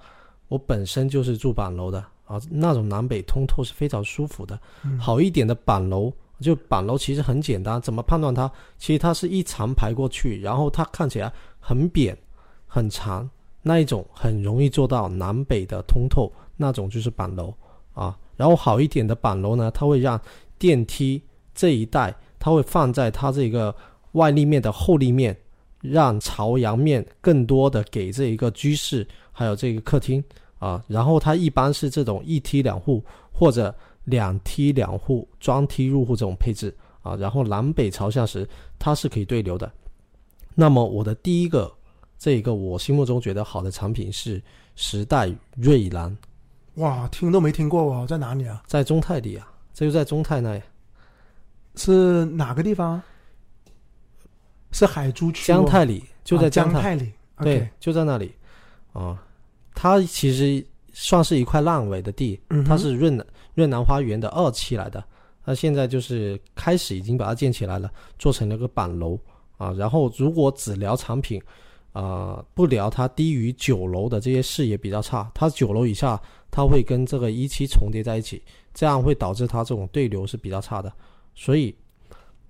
[0.48, 4.60] 我本身就是住板楼的啊，那种南北通透是非常舒服的，
[5.00, 6.12] 好一点的板楼。
[6.40, 8.50] 就板楼其实很简单，怎么判断它？
[8.76, 11.32] 其实它是一长排过去，然后它看起来
[11.64, 12.16] 很扁、
[12.66, 13.28] 很长，
[13.62, 17.54] 那一种很容易做到南北的通透，那种就是板楼
[17.94, 18.14] 啊。
[18.36, 20.20] 然后好一点的板楼呢，它会让
[20.58, 21.22] 电梯
[21.54, 23.74] 这一带，它会放在它这个
[24.12, 25.34] 外立面的后立面，
[25.80, 30.22] 让朝阳面更多的给这一个居室还有这个客厅
[30.58, 30.84] 啊。
[30.86, 33.74] 然后它一般是这种一梯两户或者。
[34.06, 38.46] 两梯两户装梯入户这种配置啊，然后南北朝向时
[38.78, 39.72] 它是可以对流的。
[40.54, 41.72] 那么我的第一个
[42.18, 44.42] 这一个我心目中觉得好的产品是
[44.76, 46.16] 时代瑞兰。
[46.76, 48.62] 哇，听都没听过哦，在哪里啊？
[48.66, 50.62] 在中泰里啊，这就在中泰那里。
[51.76, 53.00] 是哪个地方？
[54.72, 55.46] 是海珠区。
[55.46, 58.34] 江泰里就在江泰里，对，就在那里。
[58.92, 59.22] 啊，
[59.74, 63.26] 它其实算是一块烂尾的地，它是润南。
[63.54, 65.04] 润南花园的二期来的，
[65.44, 67.88] 那现在就是开始已经把它建起来了，
[68.18, 69.16] 做成了个板楼
[69.56, 69.72] 啊。
[69.72, 71.40] 然后如果只聊产品，
[71.92, 80.92] 啊，不聊它低于九楼的这些视野比较差，它九楼以下它会跟这个一期重叠在一起，这样会导致它这种对流是比较差的。
[81.34, 81.74] 所以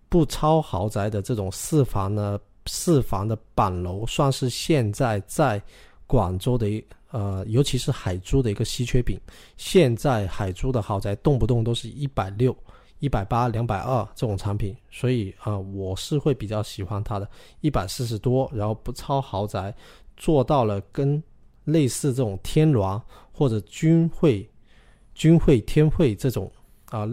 [0.08, 5.62] 不超豪宅的这种四房呢，四房的板楼算是现在在
[6.06, 6.84] 广州的一。
[7.10, 9.16] 呃，尤其是海珠的一个稀缺品，
[9.56, 12.52] 现在海珠的豪宅动不动都是一百六、
[13.04, 17.28] 一百八、两百二这种产品，所以啊，我是会比较喜欢它的，
[17.60, 19.74] 一百四十多，然后不超豪宅，
[20.16, 21.22] 做到了跟
[21.64, 22.98] 类似这种天峦
[23.30, 24.48] 或者君汇、
[25.14, 26.50] 君汇天汇这种
[26.86, 27.06] 啊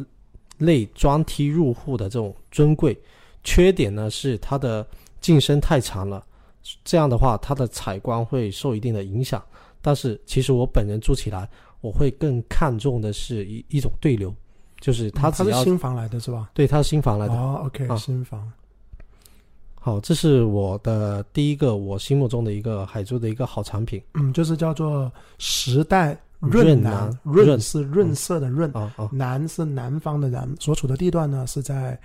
[0.60, 2.98] 类装梯入户的这种尊贵，
[3.44, 4.88] 缺点呢是它的
[5.20, 6.26] 进深太长了，
[6.86, 9.44] 这样的话它的采光会受一定的影响。
[9.82, 11.50] 但是其实我本人住起来，
[11.82, 14.34] 我会更看重的是一一种对流，
[14.82, 16.50] 就是它它是新房来的是吧？
[16.54, 17.34] 对，他是新房来的。
[17.34, 18.52] 哦，OK，新房。
[19.76, 24.04] 好，这是我的第一个我心目中的一个海珠的一个好产品。
[24.16, 28.70] 嗯，就是叫做时代润南，润是润色的润，
[29.10, 31.98] 南是南方的南，所处的地段呢是在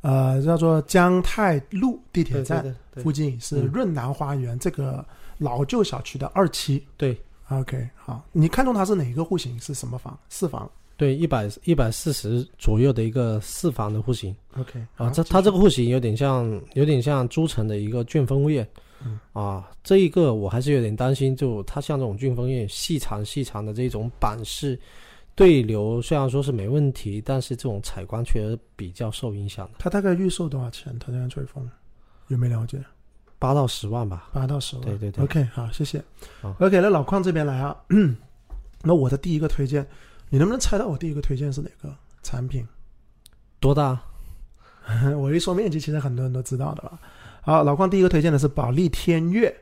[0.00, 5.04] 呃叫做江泰路地铁站附近，是润南花园这个。
[5.38, 9.58] 老旧小区的二期，对，OK，好，你看中它是哪一个户型？
[9.58, 10.16] 是什么房？
[10.28, 10.70] 四房？
[11.02, 18.64] 对，一百一百四十左右的一个四房的户型，OK，啊，这它这个户型有点像，有点像诸城的一个骏风苑，
[19.04, 24.78] 嗯，啊，这一个我还是有点担心，就它像这种骏风苑细长细长的这种板式
[25.34, 29.78] 对流，虽然说是没问题，但是这种采光确实比较受影响的。
[29.80, 30.96] 它大概预售多少钱？
[31.00, 31.68] 它这样吹风
[32.28, 32.80] 有没了解？
[33.40, 35.24] 八到十万吧，八到十万，对对对。
[35.24, 36.00] OK，好，谢谢。
[36.60, 37.76] OK，那老邝这边来啊。
[38.84, 39.84] 那我的第一个推荐，
[40.32, 42.66] 你能不能猜到我第一个推荐是哪个产品？
[43.60, 44.00] 多大？
[45.18, 46.98] 我一说面积，其实很多人都知道的了。
[47.42, 49.54] 好，老邝第一个推荐的是保利天悦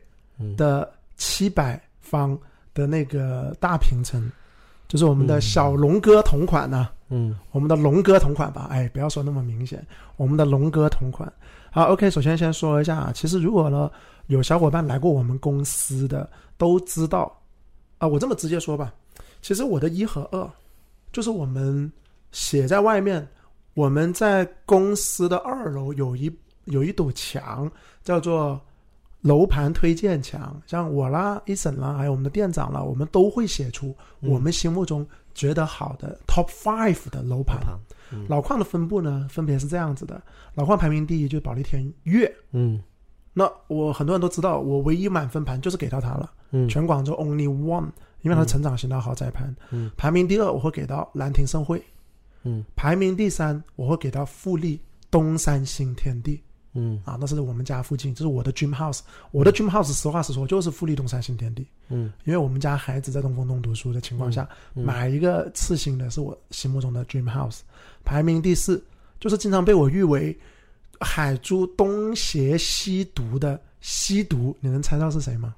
[0.56, 2.38] 的七百方
[2.72, 4.30] 的那个大平层，
[4.86, 9.84] 就是我们的小龙哥同款呢、嗯我们的龙哥同款吧，哎，不要说那么明显，
[10.16, 11.30] 我们的龙哥同款。
[11.72, 13.90] 好，OK，首先先说一下啊，其实如果呢
[14.28, 17.36] 有小伙伴来过我们公司的，都知道
[17.98, 18.94] 啊，我这么直接说吧，
[19.42, 20.50] 其实我的一和二，
[21.12, 21.90] 就是我们
[22.32, 23.26] 写在外面，
[23.74, 26.30] 我们在公司的二楼有一
[26.66, 27.70] 有一堵墙，
[28.02, 28.60] 叫做
[29.22, 37.60] 楼盘推荐墙，像我啦、一审啦，还有我们的店长啦，我们都会写出我们心目中觉得好的 Top Five 的楼盘。
[38.28, 40.20] 老矿的分布呢，分别是这样子的：
[40.54, 42.32] 老矿排名第一就是保利天悦。
[42.50, 42.82] 嗯
[43.32, 46.68] 那我很多人都知道，我唯一满分盘就是给到他了，嗯。
[46.68, 47.88] 全广州 only one，
[48.22, 49.54] 因为他是成长型的豪宅盘。
[49.70, 49.90] 嗯。
[49.96, 51.82] 排名第二我会给到兰亭盛会，
[52.42, 52.64] 嗯。
[52.74, 56.42] 排名第三我会给到富力东山新天地。
[56.74, 57.00] 嗯。
[57.04, 59.00] 啊，那是我们家附近，这是我的 dream house。
[59.30, 62.12] 我的 dream house 实话实说就是富力东山新天地，嗯。
[62.24, 64.84] 因为我们家孩子在东风东读书的情况下，嗯。
[64.84, 67.60] 买一个次新的是我心目中的 dream house。
[68.04, 68.84] 排名第四
[69.20, 70.36] 就是经常被我誉为
[71.00, 75.54] 海珠东邪西毒的西毒，你能猜到是谁吗？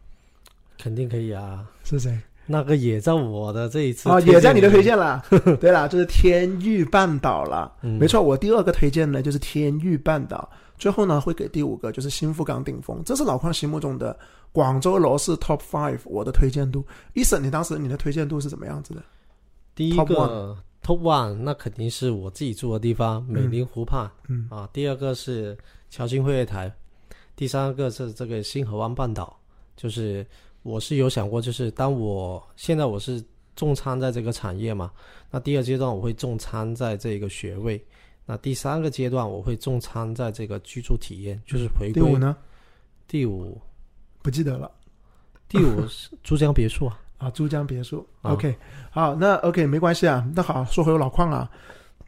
[0.78, 1.64] 肯定可以啊。
[1.84, 2.16] 是谁？
[2.44, 5.22] 那个也在我的这一次啊，也在你的推荐了。
[5.60, 7.72] 对了，就是天域半岛了。
[7.82, 14.18] 嗯没错，我第二个推荐呢就是天域半岛，最后呢会给第五个就是新富港顶峰，这是老邝心目中的
[14.50, 16.84] 广州楼市 Top Five 我的推荐度。
[17.14, 19.02] 伊森，你当时你的推荐度是怎么样子的？
[19.76, 24.68] 第一个 Top One，那肯定是我自己住的地方美林湖畔、嗯啊。
[24.72, 25.56] 第二个是
[25.90, 26.74] 侨兴汇悦台，
[27.36, 29.38] 第三个是这个星河湾半岛。
[29.74, 30.24] 就是
[30.62, 33.24] 我是有想过，就是当我现在我是
[33.56, 34.92] 重仓在这个产业嘛，
[35.30, 37.82] 那第二阶段我会重仓在这个学位，
[38.26, 41.94] 那第三个阶段我会重仓在这个居住体验，就是回归。
[41.94, 42.36] 第五呢？
[43.08, 43.60] 第五，
[44.20, 44.70] 不记得了。
[45.48, 47.00] 第五是珠江别墅啊。
[47.22, 48.04] 啊，珠江别墅。
[48.20, 48.54] 啊 OK，
[48.90, 50.26] 好，那 OK 没关系啊。
[50.34, 51.48] 那好，说回我老邝啊，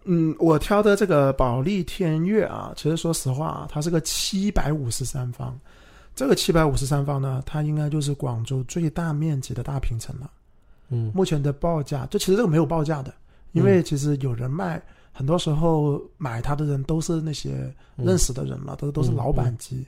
[0.05, 5.57] 嗯，我挑的这个保利天悦啊，其实说实话啊，它是个七百五十三方。
[6.17, 10.31] 这个七百五十三方呢，它应该就是广州最大面积的大平层了。
[10.91, 13.13] 嗯目前的报价，就其实这个没有报价的，
[13.53, 14.81] 因为其实有人卖，
[15.13, 19.85] 很多时候买它的人都是那些认识的人了，都都是老板级。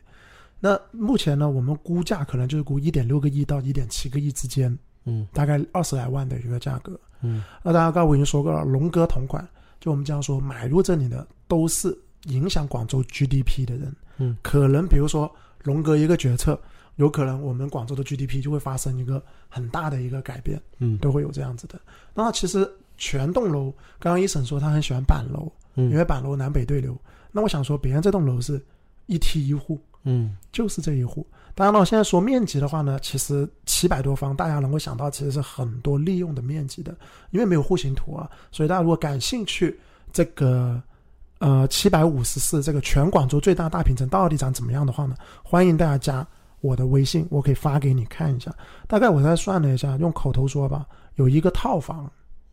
[0.59, 6.99] 那目前呢，我们估价可能就是估一点六个亿到一点七个亿之间，嗯大概二十来万的一个价格。
[7.23, 9.42] 嗯那大家刚才我已经说过了，龙哥同款，
[9.81, 13.97] 就我们这样说，买入这里的都是影响广州 GDP 的人。
[14.19, 16.61] 嗯，可能比如说龙哥一个决策，
[16.97, 21.81] 有可能我们广州的 GDP 就会发生一个很大的一个改变，嗯都会有这样子的。
[22.14, 26.97] 那其实全栋楼，刚刚一审说他很喜欢板楼，嗯因为板楼南北对流。
[27.33, 28.61] 那我想说，别人这栋楼是
[29.07, 31.27] 一梯一户，嗯就是这一户。
[31.55, 36.95] 当然了，现在说面积的话呢，其实七百多方，大家能够想到其实是很多利用的面积的，
[37.31, 39.79] 因为没有户型图啊，所以大家如果感兴趣，
[40.12, 40.83] 这个
[41.38, 46.27] 呃七百五十四这个全广州最大大平层到底长怎么样的话呢，欢迎大家加
[46.61, 48.55] 我的微信，我可以发给你看一下。
[48.87, 52.05] 大概我再算了一下，用口头说吧，有一个套房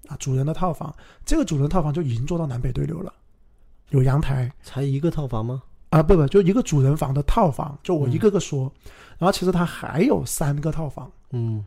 [0.07, 3.11] 啊，主人的套房，这个主人套房就已经做到南北对流了，
[3.89, 5.61] 有阳台，才一个套房吗？
[5.93, 8.71] 啊，不不，就一个主人房的套房，就我一个个说，
[9.19, 11.63] 然后其实它还有三个套房，嗯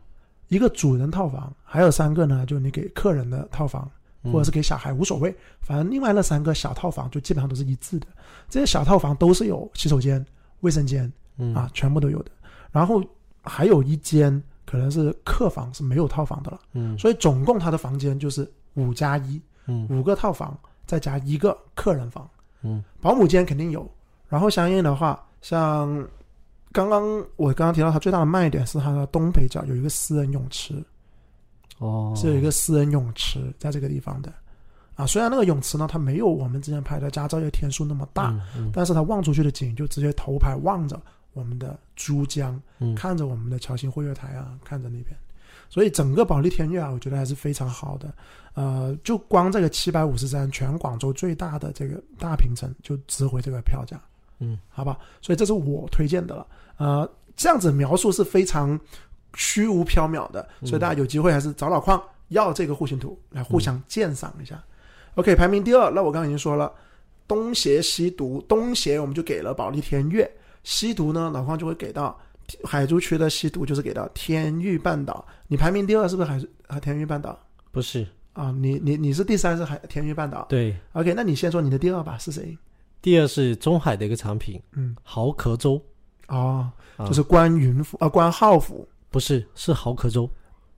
[0.48, 3.88] 一个主人套房，还有三个呢，就你给客人的套房，
[4.24, 8.06] 嗯或者是给小孩无所谓，反正另外那三个小套房就基本上都是一致的。
[8.48, 10.24] 这些小套房都是有洗手间、
[10.62, 12.30] 卫生间嗯啊，全部都有的。
[12.72, 13.00] 然后
[13.44, 22.28] 还有一间可能是客房是没有套房的了，嗯所以总共他的房间就是五加一，嗯五个套房再加一个客人房。
[22.62, 23.88] 嗯保姆间肯定有，
[24.28, 25.88] 然后相应的话，像
[26.72, 27.02] 刚刚
[27.36, 30.74] 我刚刚提到它最大的卖点是它的东北角有一个私人泳池，
[31.78, 34.32] 哦，是有一个私人泳池在这个地方的。
[34.94, 38.70] 啊，虽然那个泳池呢，它没有我们之前拍的佳兆业天数那么大，嗯嗯。
[38.72, 40.98] 但是它望出去的景就直接头排望着
[41.34, 42.94] 我们的珠江，嗯。
[42.94, 45.14] 看着我们的侨兴汇悦台啊，看着那边，
[45.68, 48.12] 所以整个保利天悦啊，我觉得还是非常好的。
[48.54, 54.00] 呃，就光这个七百五十三，全广州最大的这个大平层就值回这个票价，
[54.38, 54.98] 嗯，好吧？
[55.20, 56.46] 所以这是我推荐的了。
[56.78, 58.78] 呃，这样子描述是非常
[59.34, 64.62] 虚无缥缈的，所以大家有机会还是找老矿要这个户型图来互相鉴赏一下。
[65.14, 66.70] OK，排名第二，那我刚刚已经说了，
[67.26, 70.30] 东邪西毒，东邪我们就给了保利天悦，
[70.62, 72.18] 西毒呢，老矿就会给到
[72.62, 75.26] 海珠区的西毒，就是给到天域半岛。
[75.48, 77.38] 你排名第二是不是海啊天域半岛
[77.72, 78.50] 不是啊？
[78.50, 82.56] 你你你是第三是海天域半岛对，？OK，那你先说你的第二吧，是谁？
[83.06, 85.80] 第二是中海的一个产品嗯，豪壳粥，
[86.26, 87.06] 哦，啊。
[87.06, 88.84] 就是关云府啊，关浩府。
[89.12, 90.28] 不是是豪壳粥，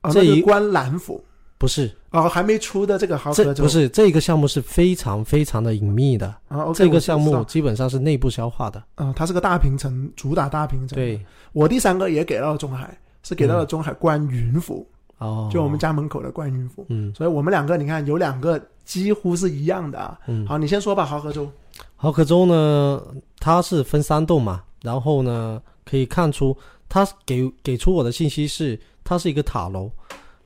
[0.03, 1.24] 啊，这一那是观澜府。
[1.57, 8.85] 不是，哦，还没出的这个豪这河州不是这个项目是非常非常的隐秘的，啊，OK，这个项目基本上是内部消化的。
[8.97, 11.18] 啊，它是个大平层，主打大平层。，对，
[11.53, 16.85] 我第三个也给到了中海，是给到了中海观云府，哦，就我们家门口的观云府。
[16.91, 17.11] 嗯。
[17.14, 20.18] 所以我们两个你看有两个几乎是一样的啊。
[20.26, 21.51] 嗯，好，你先说吧，豪河州。
[22.01, 23.03] 豪客州呢，
[23.40, 26.57] 它是分三栋嘛，然后呢，可以看出
[26.88, 29.90] 它给给出我的信息是它是一个塔楼，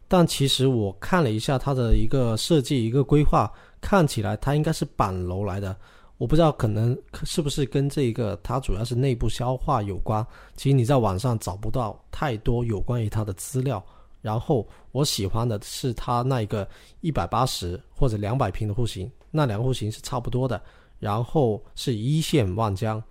[0.09, 5.77] 但其实我看了一下它的一个设计一个规划，看起来它应该是板楼来的。
[6.17, 10.27] 我不知道可能是不是跟这一个它主要是内部消化有关。
[10.57, 13.85] 其实你在网上找不到太多有关于它的资料。
[14.23, 16.67] 然后我喜欢的是它那一个
[17.03, 20.59] 一百八十或者两百平的户型，那两个户型是差不多的。
[21.03, 23.03] 然后是一线望江，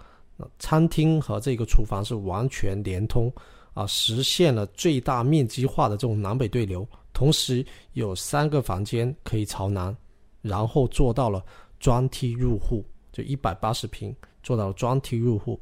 [0.59, 3.29] 餐厅和这个厨房是完全连通
[3.73, 9.93] 啊，实现了最大面积化的这种南北对流，同时有三个房间可以朝南，
[10.41, 11.43] 然后做到了
[11.81, 12.81] 专梯入户，
[13.11, 15.59] 就一百八十平做到了专梯入户。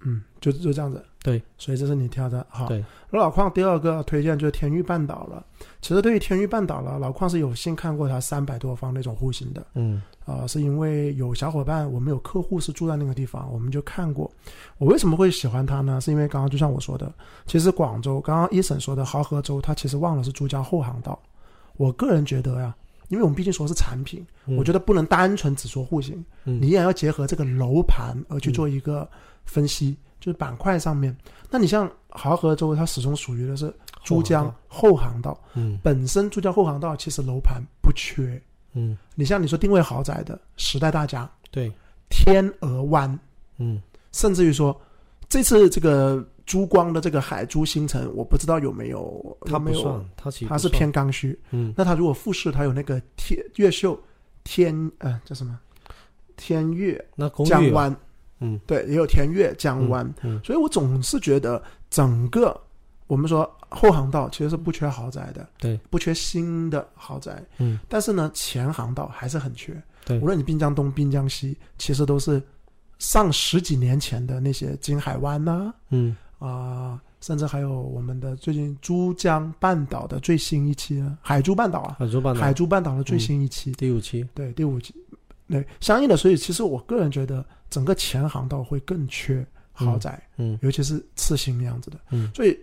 [0.00, 1.06] 嗯，就就这样子。
[1.24, 2.46] 对，所以这是你挑的。
[2.50, 5.42] 好，对，老矿第二个推荐就是天域半岛了。
[5.80, 9.66] 其实对于天域半岛了，老矿是有幸看过它三百多方那种户型的。
[9.72, 14.30] 嗯啊、是因为有小伙伴，我们有客户是住在那个地方，我们就看过。
[14.76, 15.98] 我为什么会喜欢它呢？
[15.98, 17.10] 是因为刚刚就像我说的，
[17.46, 21.18] 其实广州刚刚一审说的濠河州，它其实忘了是珠江后航道。
[21.78, 22.76] 我个人觉得呀，
[23.08, 29.08] 因为我们毕竟说是产品，嗯我觉得不能单纯只说户型，嗯你也要结合这个楼盘而去做一个
[29.44, 31.14] 分析，就是板块上面。
[31.50, 33.70] 那你像豪河州，它始终属于的是
[34.04, 35.78] 珠江后航道，嗯。
[35.82, 38.40] 本身珠江后航道其实楼盘不缺。
[38.72, 41.70] 嗯，你像你说定位豪宅的时代大家、对，
[42.08, 43.18] 天鹅湾，
[43.58, 43.82] 嗯。
[44.12, 44.74] 甚至于说
[45.28, 51.38] 这次这个珠光的这个海珠新城，我不知道有没有，它没有算，它其实它是偏刚需。
[51.50, 51.74] 嗯。
[51.76, 54.00] 那它如果复式，它有那个天越秀
[54.42, 55.60] 天呃叫什么？
[56.36, 57.94] 天悦那公江湾，
[58.44, 58.60] 嗯。
[58.66, 60.08] 对，也有天悦江湾。
[60.22, 60.40] 嗯。
[60.44, 62.54] 所以我总是觉得整个
[63.06, 67.78] 我们说后航道其实是不缺豪宅的，对，不缺新的豪宅，嗯。
[67.88, 69.74] 但是呢前航道还是很缺。
[70.04, 70.18] 对。
[70.20, 72.42] 无论你滨江东、滨江西，其实都是
[72.98, 76.16] 上十几年前的那些金海湾呐、嗯。
[76.40, 84.94] 啊、甚至还有我们的最近珠江半岛的最新一期啊，海珠半岛啊，海珠半岛海珠半岛的最新一期，第五期，对第五期，
[85.48, 87.42] 对相应的，所以其实我个人觉得
[87.74, 92.30] 整个前航道会更缺豪宅，嗯尤其是次新那样子的，嗯。
[92.34, 92.56] 所以。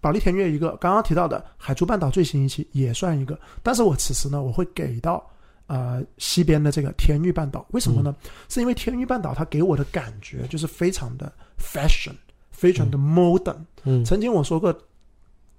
[0.00, 5.28] 保利田悦一个，刚刚提到的海珠半岛最新一期也算一个，但是我此时呢，我会给到
[5.66, 8.14] 呃西边的这个天域半岛，为什么呢？
[8.48, 12.14] 是因为天域半岛它给我的感觉就是非常的 fashion，
[12.52, 13.56] 非常的 modern。
[13.82, 14.04] 嗯。
[14.04, 14.72] 曾经我说过，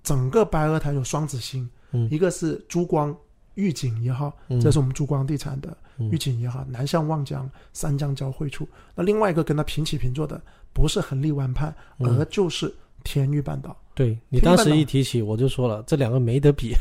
[0.03, 2.07] 整个白鹅潭有双子星，嗯。
[2.09, 3.13] 一个是珠光
[3.59, 8.67] 御景一号，嗯这是我们珠光地产的嗯御景一号，南向望江，三江交汇处。
[8.95, 10.41] 那另外一个跟它平起平坐的，
[10.73, 13.75] 不是恒力湾畔，嗯而就是天域半岛。
[13.93, 16.73] 对你当时一提起，我就说了，这两个没得比，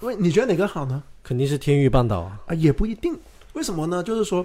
[0.00, 1.00] 因为你觉得哪个好呢？
[1.22, 2.40] 肯定是天域半岛啊。
[2.48, 3.16] 啊，也不一定。
[3.52, 4.02] 为什么呢？
[4.02, 4.44] 就是说，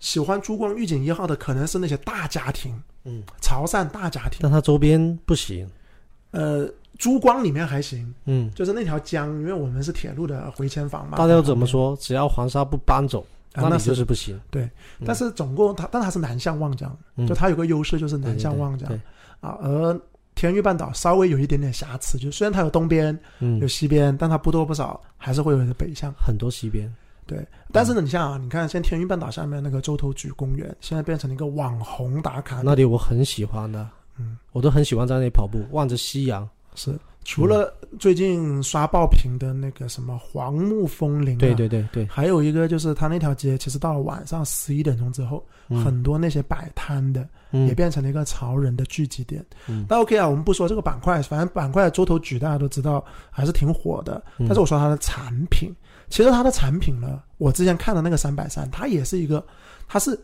[0.00, 2.74] 喜欢珠光御景一号的，可能是那些大家庭，
[3.04, 4.38] 嗯，潮汕大家庭。
[4.40, 5.68] 但它周边不行。
[6.30, 6.68] 呃，
[6.98, 11.16] 珠光里面还行，嗯，就是那条江，因为我们是铁路的回迁房嘛。
[11.16, 11.96] 大家要怎么说？
[11.96, 13.24] 只要黄沙不搬走，
[13.54, 13.62] 啊？
[13.70, 14.38] 那你就是不行。
[14.50, 14.68] 对，
[15.06, 19.00] 但是总共它，但它是南向望江，嗯就它有个优势就是南向望江对，
[19.40, 20.00] 啊，而
[20.34, 26.12] 天域半岛稍微有一点点瑕疵，就虽然它有东边嗯有，西边，但它不多不少还是会有点北向。
[26.14, 26.92] 很多西边。
[27.26, 33.86] 对，但是呢，你像啊，你看现在天域半岛下面那个洲头咀公园，现在变成了一个网红打卡那里我很喜欢的，
[34.18, 36.48] 嗯，我都很喜欢在那里跑步，望着夕阳。
[36.78, 36.98] 是。
[37.24, 45.84] 除了最近刷爆屏的那个什么黄木风铃、啊，对，对对对，还有一个就是它那条街，其实到了晚上十一点钟之后，嗯。
[45.84, 47.68] 很多那些摆摊的嗯。
[47.68, 49.44] 也变成了一个潮人的聚集点。
[49.66, 49.84] 嗯。
[49.90, 54.24] 那 OK 啊，我们不说这个板块，反正板块的洲头举大家都知道还是挺火的。
[54.38, 54.46] 嗯。
[54.46, 55.70] 但是我说它的产品，
[56.08, 59.44] 其实它的产品呢，我之前看的那个三百三，它也是一个，
[59.86, 60.18] 它是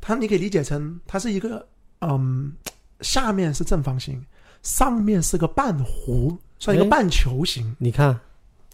[0.00, 1.66] 它你可以理解成它是一个
[2.00, 2.50] 嗯，
[3.02, 4.24] 下面是正方形，
[4.66, 7.76] 上面是个半弧，算一个半球形。
[7.78, 8.18] 你看，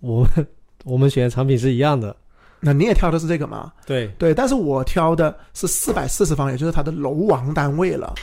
[0.00, 0.46] 我们
[0.84, 2.16] 我们选的产品是一样的。
[2.60, 3.70] 那你也挑的是这个吗？
[3.84, 8.14] 对，对，但是我挑的是四百四十方，也就是它的楼王单位了。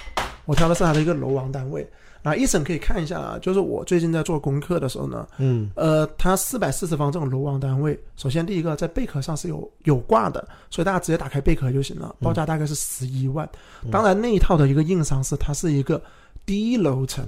[0.45, 1.87] 我挑的是它的一个楼王单位。
[2.23, 13.47] 啊，一审可以看一下啊，就是我最近在做功课的时候呢，嗯呃，它四百四十方这种楼王单位，首先第一个在贝壳上是有有挂的，所以大家直接打开贝壳就行了，报价大概是十一万。
[13.83, 16.01] 嗯当然那一套的一个硬伤是它是一个
[16.45, 17.25] 低楼层，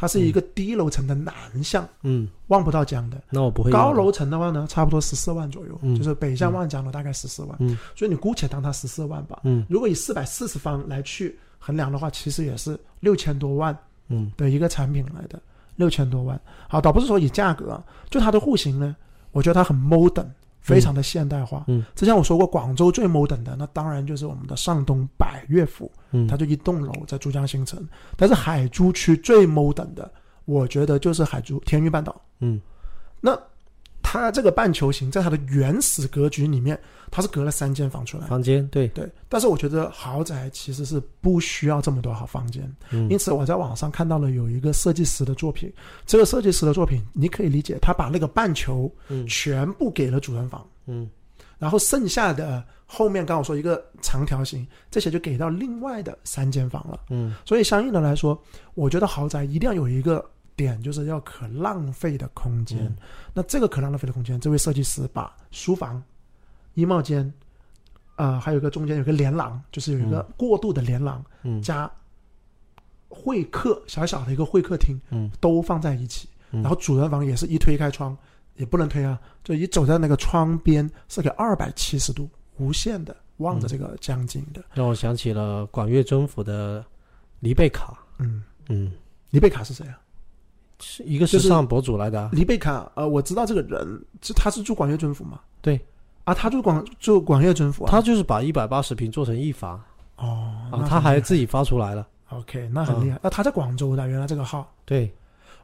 [0.00, 3.20] 它是一个低楼层的南向，嗯，望不到江的。
[3.30, 5.96] 那我不会高楼层的话呢，差不多十四万左右，嗯。
[5.96, 7.76] 就是北向望江的大概十四万，嗯。
[7.96, 9.40] 所以你姑且当它十四万吧。
[9.42, 9.66] 嗯。
[9.68, 13.76] 如果以四百四十方来去衡量的话，其实也是六千多万
[14.06, 14.30] 嗯。
[14.36, 15.42] 的一个产品来的，
[15.74, 16.40] 六千多万。
[16.68, 18.94] 好，倒不是说以价格啊，就它的户型呢，
[19.32, 20.28] 我觉得它很 modern，
[20.60, 21.64] 非常的现代化。
[21.68, 27.86] 嗯之前我说过，广州最 modern 的，那当然就是我们的上东百悦府，嗯，它就一栋楼在珠江新城。
[28.16, 30.10] 但是海珠区最 modern 的，
[30.44, 32.20] 我觉得就是海珠天域半岛。
[32.40, 32.60] 嗯
[33.20, 33.36] 那
[34.02, 36.78] 它这个半球形，在它的原始格局里面，
[37.10, 38.26] 它是隔了三间房出来。
[38.26, 43.08] 房间对，对，但是我觉得豪宅其实是不需要这么多好房间，嗯。
[43.10, 45.70] 因此我在网上看到了有一个设计师的作品，
[46.06, 49.26] 这个设计师的作品你可以理解，他把那个半球嗯。
[49.26, 51.08] 全部给了主人房，嗯。
[51.58, 57.00] 然后剩下的后面刚我说一个长条形，这些就给到另外的三间房了。
[57.10, 57.34] 嗯。
[57.44, 58.40] 所以相应的来说，
[58.74, 60.24] 我觉得豪宅一定要有一个
[60.56, 62.78] 点，就是要可浪费的空间。
[62.84, 62.96] 嗯
[63.38, 66.02] 那这个可浪费的空间，这位设计师把书房、
[66.74, 67.32] 衣帽间，
[68.16, 71.62] 呃，还有一个中间有个连廊，就是有一个过渡的连廊，嗯。
[71.62, 71.88] 加
[73.08, 75.30] 会客小小的一个会客厅，嗯。
[75.38, 76.28] 都放在一起。
[76.50, 76.62] 嗯。
[76.62, 78.16] 然后主人房也是一推开窗，
[78.56, 84.64] 也不能推啊，就一走在那个窗边是个二百七十度无限的望着这个江景的。
[84.74, 86.84] 让我想起了广粤政府的
[87.38, 88.90] 黎贝卡，嗯，嗯，
[89.30, 89.96] 黎贝卡是谁啊？
[90.80, 95.40] 是一个时尚博主来的啊，黎贝卡，呃，我知道这个人，是他是住广粤政府嘛？
[95.60, 95.80] 对，
[96.24, 97.90] 啊，他住广住广粤政府啊。
[97.90, 99.80] 他就是把一百八十平做成一房
[100.16, 103.18] 哦，啊，他还自己发出来了，OK，那很厉害。
[103.22, 105.12] 那、他在广州的，原来这个号，对，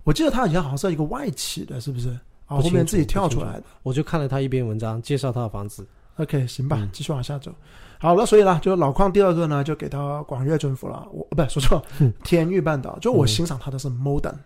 [0.03, 2.09] 我记得他以前好像是一个外企的，是不是？
[2.47, 3.65] 啊，后面自己跳出来的。
[3.83, 5.87] 我就看了他一篇文章介绍他的房子
[6.17, 7.51] ，OK，行吧，嗯继续往下走。
[7.99, 11.09] 好了，所以呢，就老邝第二个呢，就给到广粤政府了。
[11.11, 12.99] 我呃不说错嗯，天域半岛。
[12.99, 14.41] 就我嗯欣赏他的是 modern、嗯，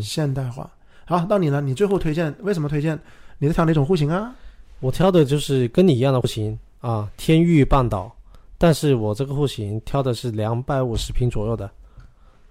[0.00, 0.70] 现代化。
[1.06, 2.98] 好，到你了，你最后推荐为什么推荐？
[3.38, 4.34] 你在挑哪种户型啊？
[4.80, 8.14] 我挑的就是跟你一样的户型啊，天域半岛，
[8.58, 11.70] 但是我这个户型挑的是两百五十平左右的。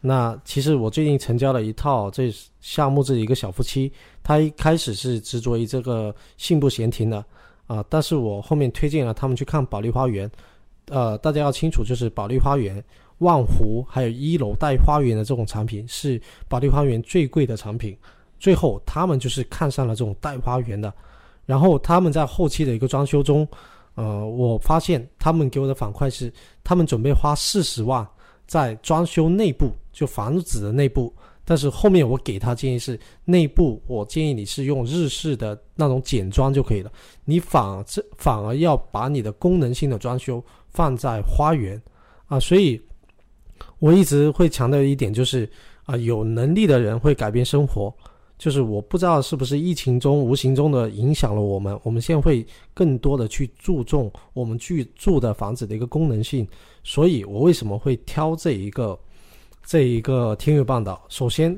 [0.01, 2.29] 那其实我最近成交了一套这
[2.59, 7.23] 项目这一个小夫妻，他一开始是执着于这个信步闲庭的
[7.67, 10.29] 啊，但是我后面推荐了他们去看保利花园，
[10.89, 12.83] 呃，大家要清楚，就是保利花园、
[13.23, 17.97] 万湖还有一楼带花园的这种产品是保利花园最贵的产品，
[18.39, 20.93] 最后他们就是看上了这种带花园的，
[21.45, 23.47] 然后他们在后期的一个装修中，
[23.95, 26.31] 呃，我发现他们给我的反馈是，
[26.63, 28.05] 他们准备花四十万
[28.45, 31.13] 在装修内部，就房子的内部。
[31.45, 36.89] 但是后面我给他建议是，内部我建议你是用日式的那种简装就可以了，
[37.25, 41.81] 你反而这反而要把你的功能性的装修放在花园
[42.27, 42.81] 啊，所以
[43.83, 45.49] 我一直会强调一点就是
[45.83, 47.93] 啊，有能力的人会改变生活。
[48.37, 56.47] 就是我不知道是不是疫情中无形中的影响了我们，我们现在会更多的去注重我们居住的房子的一个功能性，
[56.81, 58.97] 所以我为什么会挑这一个
[59.65, 61.01] 这一个天悦半岛？
[61.09, 61.53] 首先，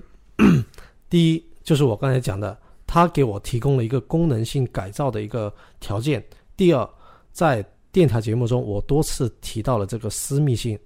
[1.08, 2.58] 第一就是我刚才讲的，
[2.88, 6.20] 它给我提供了一个功能性改造的一个条件；
[6.58, 6.90] 第二，
[7.32, 10.78] 在电台节目中我多次提到了这个私密性，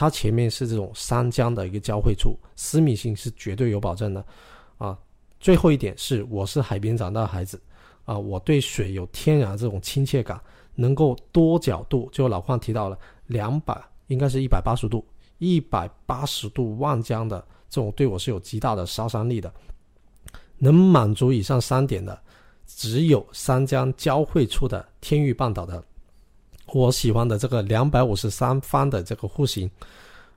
[0.00, 4.24] 它前面是这种三江的一个交汇处，私密性是绝对有保证的
[4.78, 4.98] 啊。
[5.38, 7.60] 最后一点是，我是海边长大的孩子，
[8.06, 10.40] 啊，我对水有天然这种亲切感，
[10.74, 15.04] 能够多角度，就老邝提到了两百，应该是一百八十度，
[15.36, 17.38] 一百八十度望江的
[17.68, 19.52] 这种对我是有极大的杀伤力的。
[20.56, 22.18] 能满足以上三点的，
[22.66, 25.84] 只有三江交汇处的天域半岛的，
[26.72, 29.70] 我喜欢的这个两百五十三方的这个户型，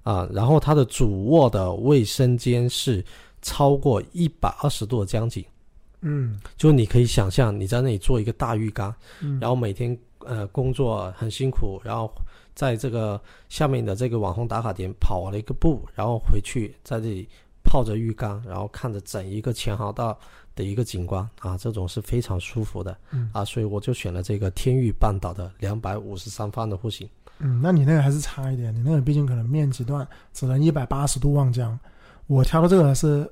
[0.03, 3.03] 啊，然后它的主卧的卫生间是。
[3.45, 5.43] 超过一百二十度的江景，
[5.99, 12.09] 嗯，就你可以想象你在那里做一个大浴缸，嗯然后每天呃工作很辛苦，然后
[12.55, 13.19] 在这个
[13.49, 17.27] 下面的这个网红打卡点跑了一个步，然后回去在这里
[17.65, 20.17] 泡着浴缸，然后看着整一个前航道
[20.55, 27.07] 的一个景观啊，这种是非常舒服的，嗯啊，所以我就选了这个天域半岛的两百五十三方的户型。
[27.39, 31.77] 嗯，那你那个还是差一点，你那个毕竟可能面积段只能一百八十度望江，
[32.27, 33.29] 我挑的这个是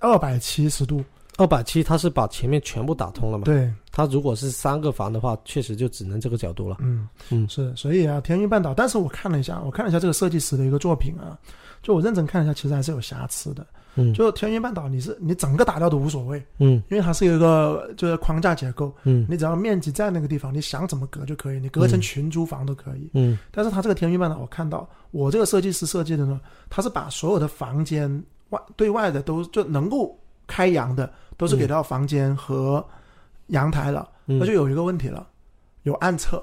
[0.00, 1.04] 二百七十度，
[1.36, 3.44] 二百七，它是把前面全部打通了嘛？
[3.44, 6.78] 对，它如果是三个房的话，确实就只能这个角度了。
[6.80, 11.38] 嗯嗯是，所以啊，天域半岛，但是我看了一下，我看了一下这个设计师的一个作品啊，
[11.82, 13.64] 就我认真看了一下，其实还是有瑕疵的。
[13.96, 23.10] 嗯，就天云半岛，你是你整个打掉都无所谓，嗯因为它是有一个就是框架结构，嗯你只要面积在那个地方，你想怎么隔就可以，你隔成群租房都可以。
[23.14, 32.84] 嗯但是它这个天云半岛，我看到我这个设计师设计的呢，他是把所有的房间外对外的都就能够开阳的，都是给到房间和
[33.48, 34.08] 阳台了。
[34.26, 35.26] 嗯那就有一个问题了，
[35.82, 36.42] 有暗厕，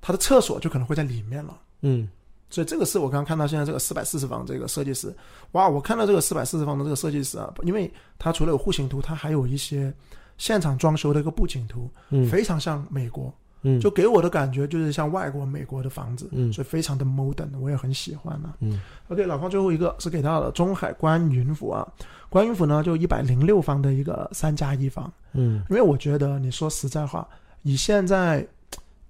[0.00, 1.58] 它的厕所就可能会在里面了。
[1.82, 2.08] 嗯
[2.48, 5.14] 所以这个是我刚刚看到现在这个四百四十方这个设计师，
[5.52, 5.68] 哇！
[5.68, 9.92] 我看到这个四百四十方的这个设计师啊，因为他除了有户型图，他还有一些
[10.38, 12.26] 现场装修的一个布景图，嗯。
[12.28, 16.52] 非常像美国，嗯，就给我的感觉就是像外国美国的房子，嗯。
[16.52, 18.54] 所以非常的 modern，我也很喜欢啊。
[18.60, 18.80] 嗯。
[19.08, 21.86] OK，老方最后一个是给到了中海观云府啊，
[22.28, 25.64] 观云府呢就一百零六方的一个三加一房，嗯。
[25.68, 27.26] 因为我觉得你说实在话，
[27.62, 28.46] 以现在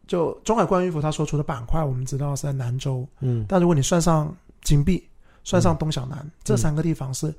[0.07, 3.45] 就中海观云府它所处的板块，我们知道是在南州，嗯。
[3.49, 5.03] 但如果你算上金碧，
[5.43, 7.35] 算上东小南、这三个地方是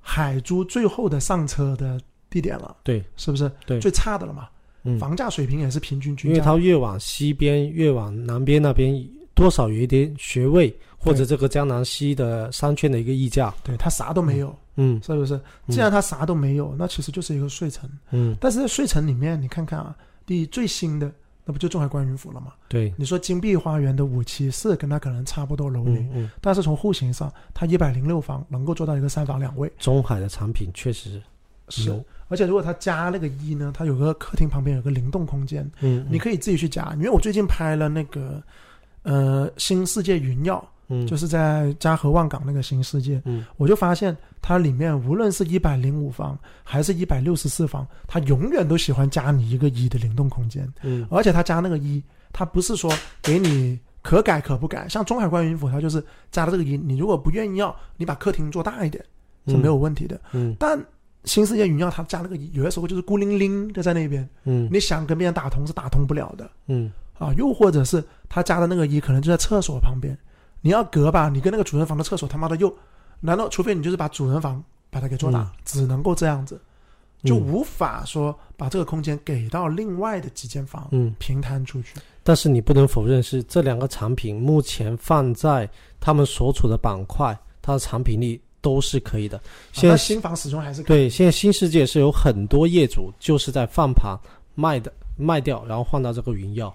[0.00, 3.04] 海珠最后的上车的地点了，对。
[3.16, 3.50] 是不是？
[3.66, 3.78] 对。
[3.80, 4.48] 最差的了嘛，
[4.82, 6.40] 嗯，房价水平也是平均因为。
[6.40, 8.92] 它越往西边，越往南边那边，
[9.34, 13.54] 多少有一点学位或者这个江南西的商圈的一个溢价。
[13.62, 15.00] 对它啥都没有，嗯。
[15.02, 15.40] 是不是？
[15.68, 17.88] 既然它啥都没有，那其实就是一个睡城。
[18.10, 19.96] 嗯，但是在睡城里面，你看看啊，
[20.26, 21.10] 第一最新的
[21.50, 22.52] 那不就中海观云府了吗？
[22.68, 31.20] 对，你说金碧花园的五期是跟它可能差不多楼龄，嗯嗯，但是从户型上，它一百零六房能够做到一个三房两卫，中海的产品确实
[31.68, 31.92] 是。
[32.28, 36.92] 而且如果它加那个一呢，它有个客厅旁边有个灵动空间，嗯，你可以自己去加。
[36.94, 38.40] 因为我最近拍了那个
[39.02, 41.06] 呃新世界云耀，嗯。
[41.06, 43.46] 就是在嘉禾万港那个新世界，嗯。
[43.56, 51.06] 我就发现它里面无论是一百零五房还是一百六十四房，它永远都喜欢加你一个一的灵动空间，嗯。
[51.10, 53.78] 而且它加那个一，它不是说给你。
[54.02, 56.74] 可改可不改，像中海观云府，它就是加了这个一。
[56.74, 59.04] 你如果不愿意要，你把客厅做大一点
[59.46, 60.18] 是没有问题的。
[60.32, 60.56] 嗯。
[60.58, 60.82] 但
[61.24, 64.66] 新世界云耀它加了个一，有些时候就是孤零零的在那边，嗯。
[64.72, 66.50] 你想跟别人打通是打通不了的。
[66.68, 66.90] 嗯。
[67.18, 67.30] 啊。
[67.34, 70.16] 又或者是他加的那个一可能就在厕所旁边，
[70.60, 72.74] 你要隔吧，你跟那个主人房的厕所他妈的又，
[73.20, 76.60] 难道除非你就是把主人房把它给做大，嗯只能够这样子，
[77.24, 81.94] 就嗯无法说把这个空间给到另外的几间房嗯，平摊出去。
[82.22, 89.40] 但是你不能否认是这两个产品目前放在他们所处的板块，它的产品力都是可以的。
[89.72, 94.14] 现在啊新房始终还是可以对，现在新世界是有很多业主就是在放盘
[94.54, 96.74] 卖的卖掉，然后换到这个云耀。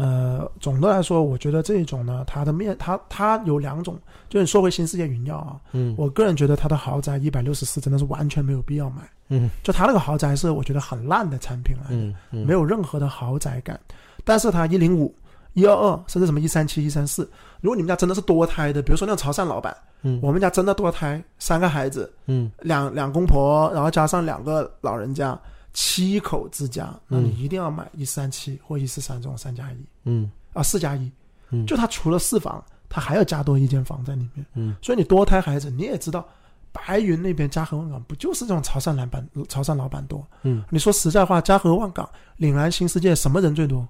[0.00, 9.02] 呃，总的来说，我觉得这一种呢，它的面它它有两种，就是说回新世界云耀啊，嗯我个人觉得它的豪宅一百六十四真的是完全没有必要买。
[9.30, 13.78] 嗯就它那个豪宅是我觉得很烂的产品来的，嗯嗯，没有任何的豪宅感。
[14.24, 15.12] 但是它一零五、
[15.54, 17.28] 一二二，甚至什么一三七、一三四，
[17.60, 25.36] 如果你们家真的是多胎的，比如说那种潮汕老板，嗯我们家真的多胎，三个孩子，嗯两两公婆，然后加上两个老人家，
[25.80, 29.76] 七口之家，那你嗯一定要买一三七或一四三这种三加一。
[30.06, 30.28] 嗯。
[30.52, 31.08] 啊，四加一。
[31.50, 34.44] 嗯，就他除了四房，他还要加多一间房在里面。
[34.54, 34.74] 嗯。
[34.82, 36.26] 所以你多胎孩子，你也知道，
[36.72, 40.26] 白云那边嘉禾万港不就是这种潮汕老板潮汕老板多？
[40.42, 40.64] 嗯。
[40.68, 43.86] 你说实在话，嘉禾万港、岭南新世界什么人最多？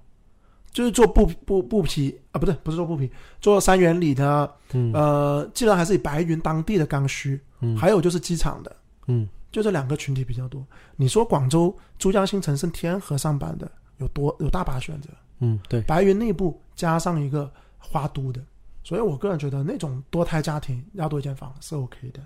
[0.71, 3.11] 就是做布布布匹啊，不对，不是做布匹，
[3.41, 4.93] 做三元里的，嗯。
[4.93, 7.75] 呃，既然还是以白云当地的刚需，嗯。
[7.79, 8.77] 还有就是机场的，
[9.07, 10.65] 嗯就这两个群体比较多。
[10.97, 15.09] 你说广州珠江新城是天河上班的，有多有大把选择。
[15.41, 18.41] 嗯对白云内部加上一个花都的，
[18.83, 22.21] 所以我个人觉得那种多胎家庭要多一间房是 OK 的。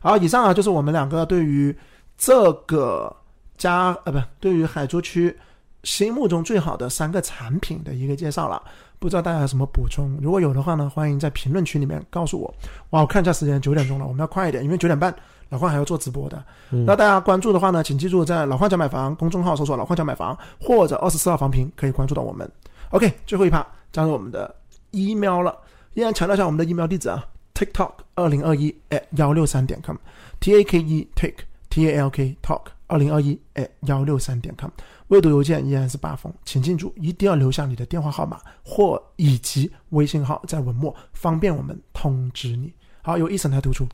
[0.00, 1.76] 好，以上啊就是我们两个对于
[2.16, 3.14] 这个
[3.58, 5.36] 家呃不对于海珠区
[5.82, 8.62] 心目中最好的三个产品的一个介绍了。
[8.98, 10.18] 不知道大家有什么补充？
[10.22, 12.54] 如果有的话呢，欢迎在评论区里面告诉我。
[12.90, 15.14] 哇，我看一下时间，九点钟了，我们要快一点，因为九点半
[15.48, 16.44] 老邝还要做直播的。
[16.70, 22.50] 嗯那大家关注的话呢，请记住在老邝家买房公众号搜索“老邝家买房”或者二十四号房评，可以关注到我们。
[22.90, 24.54] OK，最后一趴加入我们的
[24.92, 25.56] email 了，
[25.94, 27.24] 依然强调一下我们的 email 地址啊
[27.54, 33.68] ，tiktok 二零二一 at 幺六三点 com，t a k e take t a l k talk 二零二一 at
[33.82, 34.70] 幺六三点 com。
[35.08, 42.72] 未读邮件依然是八封，请记住一定要留下你的电话号码或以及微信号在文末，方便我们通知你。
[43.02, 43.86] 好，由一审台读出。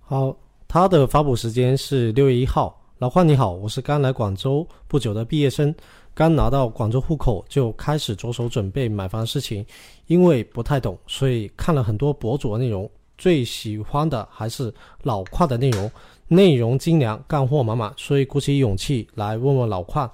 [0.00, 0.36] 好，
[0.72, 2.74] 它的发布时间是六月一号。
[2.96, 5.74] 老邝你好，我是刚来广州不久的毕业生，
[6.14, 9.62] 刚拿到广州户口就开始着手准备买房事情。
[10.06, 15.90] 因为不太懂，所以看了很多博主的内容，最喜欢的还是老邝的内容，
[16.26, 20.10] 内容精良，干货满满，所以鼓起勇气来问问老邝。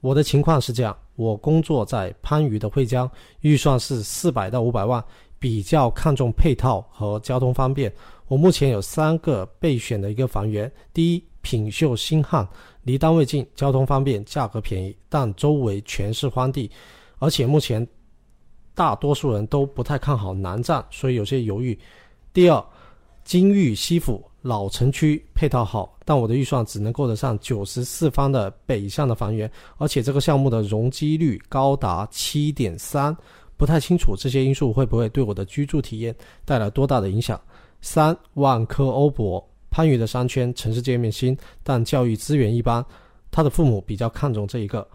[0.00, 3.08] 我的情况是这样，我工作在番禺的惠江，
[3.42, 5.02] 预算是四百到五百万，
[5.38, 7.92] 比较看重配套和交通方便。
[8.26, 12.46] 我目前有三个备选的一个房源：第一，品秀星汉，
[12.82, 16.70] 离单位近，交通方便，价格便宜，但周围全是荒地，
[17.18, 17.86] 而且目前
[18.74, 21.78] 大多数人都不太看好南站，所以有些犹豫。
[22.32, 22.64] 第二，
[23.24, 33.14] 金域西府，老城区配套好，但我的预算只能够得上九十四方的北向的房源，而且这个项目的容积率高达七点三，
[33.58, 36.16] 不太清楚这些因素会不会对我的居住体验
[36.46, 37.38] 带来多大的影响。
[37.84, 42.82] 三万科欧博，番禺的商圈城市界面新，但教育资源一般，
[43.30, 44.88] 他的父母比较看重这一个，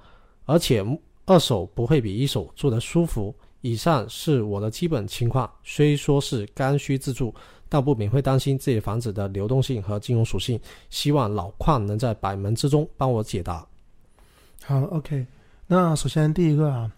[0.46, 0.84] 而且
[1.28, 3.34] 二手不会比一手住得舒服。
[3.62, 7.32] 以上是我的基本情况，虽说是刚需自住。
[7.72, 10.60] 但不免会担心自己房子的流动性和金融属性，
[10.90, 13.64] 希望老邝能在百门之中帮我解答。
[14.66, 15.24] 好，OK。
[15.68, 16.92] 那首先第一个啊，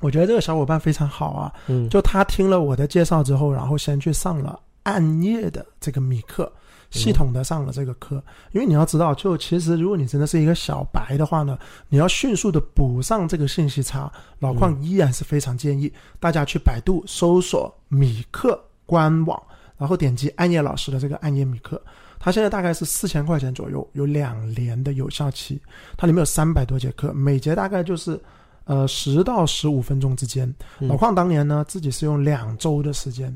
[0.00, 4.58] 我觉得这个小伙伴非常好啊，嗯，就他听了我的介绍之后，然后先去上了
[4.88, 6.50] 暗夜的这个米克，
[6.90, 8.22] 系统的上了这个课。
[8.52, 11.58] 因为你要知道，就其实如果你真的是一个小白的话呢，
[11.88, 19.40] 你要迅速的补上这个信息差，老邝依然是非常建议大家去百度搜索米克官网。
[19.76, 21.80] 然后点击暗夜老师的这个暗夜米克，
[22.18, 25.62] 它现在大概是四千块钱左右，有两年的有效期，
[25.96, 28.20] 它里面有三百多节课，每节大概就是
[28.64, 30.52] 呃十到十五分钟之间。
[30.80, 33.32] 老邝当年呢自己是用两周的时间，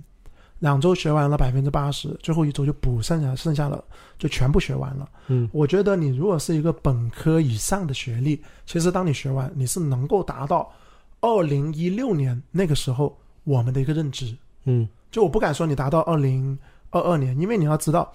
[0.63, 3.83] 两周学完了百分之八十，最后一周就补剩下，剩下了
[4.17, 5.09] 就全部学完了。
[5.27, 10.73] 嗯，我觉得你如果是一个本科以上的学历，其实当你学完，你是能够达到
[11.21, 14.33] 二零一六年那个时候我们的一个认知。
[14.67, 14.89] 嗯。
[15.11, 16.57] 就我不敢说你达到二零
[16.91, 18.11] 二二年，因为你要知道，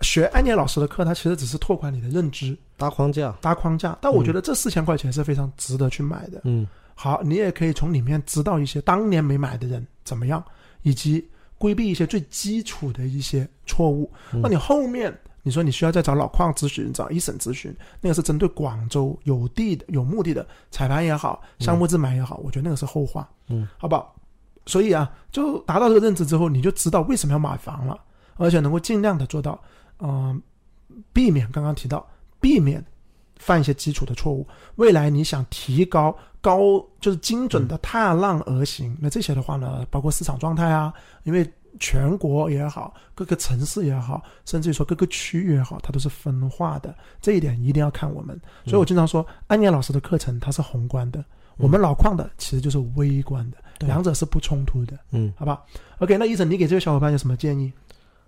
[0.00, 3.98] 学安年老师的课，它其实只是拓宽你的认知，搭框架，搭框架。
[4.00, 6.40] 但我觉得这四千块钱是非常值得去买的。
[6.44, 10.42] 嗯，好，你也可以从里面知道一些当年没买的人怎么样，
[10.82, 11.28] 以及
[11.58, 14.10] 规避一些最基础的一些错误。
[14.42, 23.28] 那你后面你说你需要再找老矿咨询，找一审咨询，那个是针对广州有地的、有目的的彩排也好，项目自买也好，我觉得那个是后话。
[23.48, 24.14] 嗯，好不好？
[24.66, 28.00] 所以啊，就达到这个认知之后，你就知道为什么要买房了，
[28.36, 29.62] 而且能够尽量的做到，
[29.98, 30.40] 嗯，
[31.12, 32.08] 避免刚刚提到，
[32.40, 32.82] 避免
[33.36, 34.46] 犯一些基础的错误。
[34.76, 41.48] 未来你想提高高，就是精准的踏浪而行，那这些的话呢，包括市场状态啊，因为
[41.80, 48.40] 全国也好，各个城市也好，甚至于说各个区域也好，它都是分化的，这一点一定要看我们。
[48.64, 51.24] 所以我经常说，安年老师的课程它是宏观的，
[51.56, 53.56] 我们老矿的其实就是微观的。
[53.80, 55.62] 两者是不冲突的，嗯，好吧
[55.98, 57.72] ？OK，那医生，你给这位小伙伴有什么建议？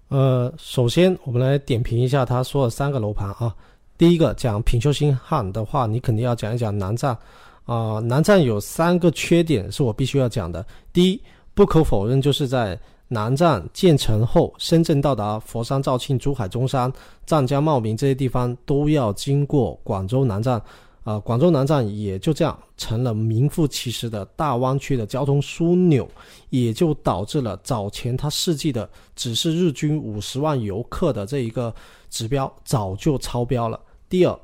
[0.08, 3.54] 呃，首先我们来点评一下他说的三个楼盘啊。
[3.98, 7.16] 第一个讲品秀新汉的话，你肯定要讲一讲南站
[7.64, 7.98] 啊。
[7.98, 10.64] 南站有三个缺点是我必须要讲的。
[10.92, 11.20] 第一，
[11.54, 12.78] 不可否认，就是在
[13.08, 16.92] 南站建成后，深圳到达佛山、肇庆、珠海、中山、
[17.24, 20.60] 湛江、茂名这些地方都要经过广州南站。
[21.04, 26.06] 啊，广州南站也就这样成了名副其实的大湾区的交通枢纽，
[26.50, 31.72] 也就导致了早前它设计的只是日均五十万游客的这一个
[32.10, 33.78] 指标早就超标了。
[34.08, 34.38] 第二，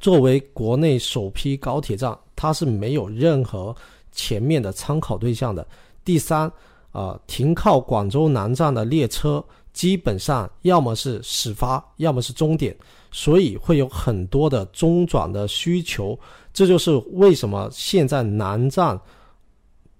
[0.00, 3.74] 作为国内首批高铁站，它是没有任何
[4.12, 5.66] 前面的参考对象的。
[6.04, 6.50] 第三，
[6.92, 12.76] 啊，停靠广州南站的列车基本上要么是始发，要么是终点。
[13.10, 16.18] 所以会有很多的中转的需求，
[16.52, 18.98] 这就是为什么现在南站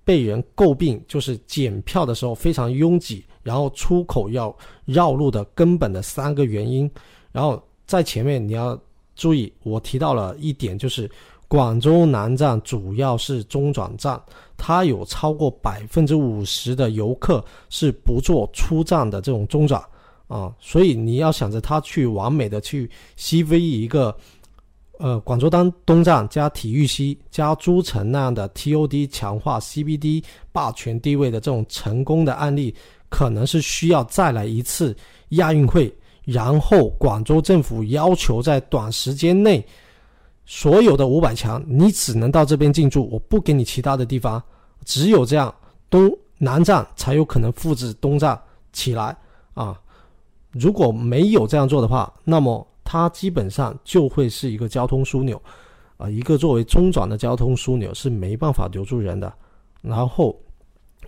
[0.05, 6.91] 被人诟病，就是检票的时候非常拥挤，然后出口要绕路的根本的三个原因。
[7.32, 8.78] 然后在前面你要
[9.16, 11.11] 注意，我提到了一点，就是
[11.49, 14.20] 广州南站主要是中转站，
[14.57, 19.82] 它有超过百分之五十的游客是不做出站的这种中转。
[20.28, 22.86] 啊，所以你要想着他去完美的去
[23.16, 24.14] CV 一个，
[24.99, 30.22] 呃，广州当东站加体育西加诸城那样的 TOD 强化 CBD
[30.53, 32.74] 霸权地位的这种成功的案例，
[33.09, 34.95] 可能是需要再来一次
[35.30, 35.91] 亚运会，
[36.28, 39.64] 然后广州政府要求在短时间内，
[40.44, 44.42] 所有的五百强你只能到这边进驻，我不给你其他的地方，
[44.84, 45.54] 只有这样
[45.88, 48.38] 东南站才有可能复制东站
[48.74, 49.16] 起来
[49.54, 49.80] 啊。
[50.50, 55.40] 如果没有这样做的话，那么它基本上就会是一个交通枢纽，
[55.96, 59.32] 啊，一个作为中转的交通枢纽是没办法留住人的。
[59.80, 60.38] 然后，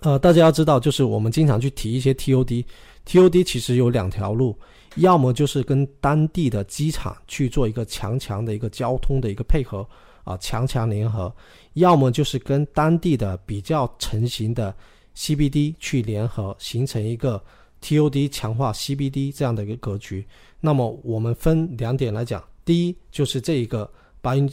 [0.01, 4.57] 呃，大家要知道，就是我们经常去提一些 TOD，TOD 其实有两条路，
[4.97, 9.87] 要么就是跟当地的机场去做一个强强的一个交通的一个配合，
[10.25, 11.31] 啊，强强联合；
[11.75, 14.75] 要么就是跟当地的比较成型的
[15.17, 17.43] CBD 去联合，形成一个。
[17.83, 20.23] TOD 强化 CBD 这样的一个格局，
[20.61, 22.45] 那么我们分两点来讲。
[22.63, 24.47] 第一就是这一个白云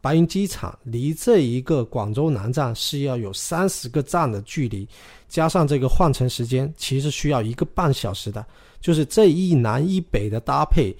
[0.00, 4.88] 白云机场离这一个广州南站是要有三十个站的距离，
[5.28, 8.44] 加上这个换乘时间，其实需要一个半小时的。
[8.80, 10.96] 就是这一南一北的搭配，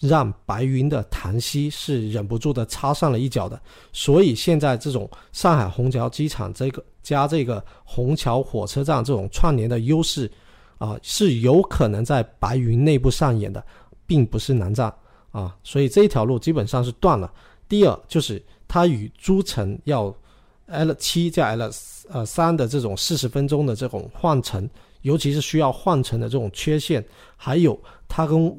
[0.00, 3.60] 让白云的檀溪是忍不住的插上了一脚的。
[3.92, 10.28] 所以现在这种上海虹桥机场这个加这个虹桥火车站这种串联的优势，
[10.78, 13.64] 啊，是有可能在白云内部上演的，
[14.06, 14.92] 并不是南站
[15.30, 15.56] 啊。
[15.62, 17.32] 所以这一条路基本上是断了。
[17.68, 20.14] 第二就是它与诸城要
[20.66, 21.70] L 七加 L
[22.08, 24.68] 呃三的这种四十分钟的这种换乘。
[25.02, 27.04] 尤其是需要换乘的这种缺陷，
[27.36, 28.52] 还有它跟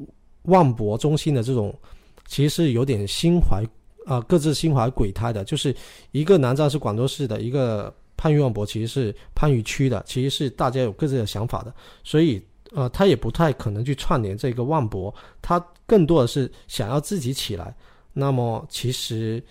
[0.44, 1.78] 万博中心的这种，
[2.26, 3.62] 其实是有点心怀
[4.06, 5.44] 啊，各自心怀鬼胎的。
[5.44, 5.76] 就是
[6.10, 11.74] 一个南站是广州市的，一个番禺万博其实是番禺区的，其实是大家有各自的想法的。
[12.02, 12.42] 所以
[12.72, 17.76] 呃，他也不太可能去串联这个万博，他更多的是想要自己起来。
[18.18, 19.42] 那么其实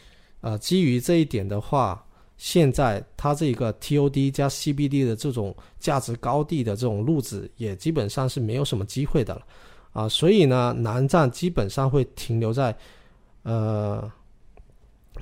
[0.42, 2.04] 呃，基于这一点的话。
[2.40, 9.42] 现在它这个 TOD 加 CBD 的这种价值高地的这种路子，也基本上是没有什么机会的了，
[9.92, 12.78] 啊，所以呢，南站基本上会停留在，
[13.42, 14.08] 呃，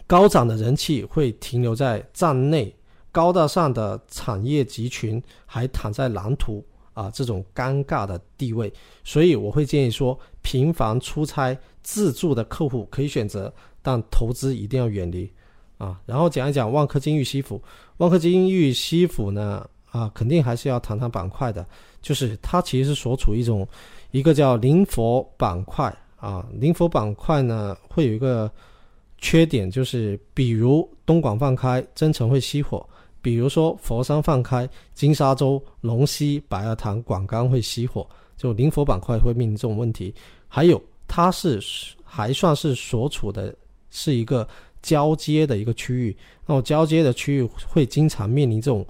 [0.06, 2.76] 高涨的人气会停留在站内，
[3.14, 6.62] 高大上的产业集群还躺在蓝图
[6.96, 8.74] 啊这种尴尬的地位，
[9.04, 15.32] 所以我会建议说，频繁出差自助的客户可以选择，但投资一定要远离。
[15.78, 17.62] 啊，然后讲一讲万科金域西府。
[17.98, 21.68] 万科金域西府呢，啊，肯定还是要谈谈板块的，
[22.02, 23.68] 就是它其实是所处一种
[24.12, 26.48] 一个叫灵佛板块啊。
[26.54, 28.50] 灵佛板块呢，会有一个
[29.18, 32.80] 缺点，就是比如东莞放开，增城会熄火；
[33.26, 38.08] 比如说佛山放开，金沙洲、龙溪、白鹅潭、广钢会熄火，
[38.38, 40.14] 就灵佛板块会面临这种问题。
[40.48, 41.60] 还有，它是
[42.04, 43.52] 还算是所处的
[43.90, 44.48] 是一个。
[44.86, 46.16] 交接的一个区域，
[46.46, 48.86] 那么交接的区域会经常面临这种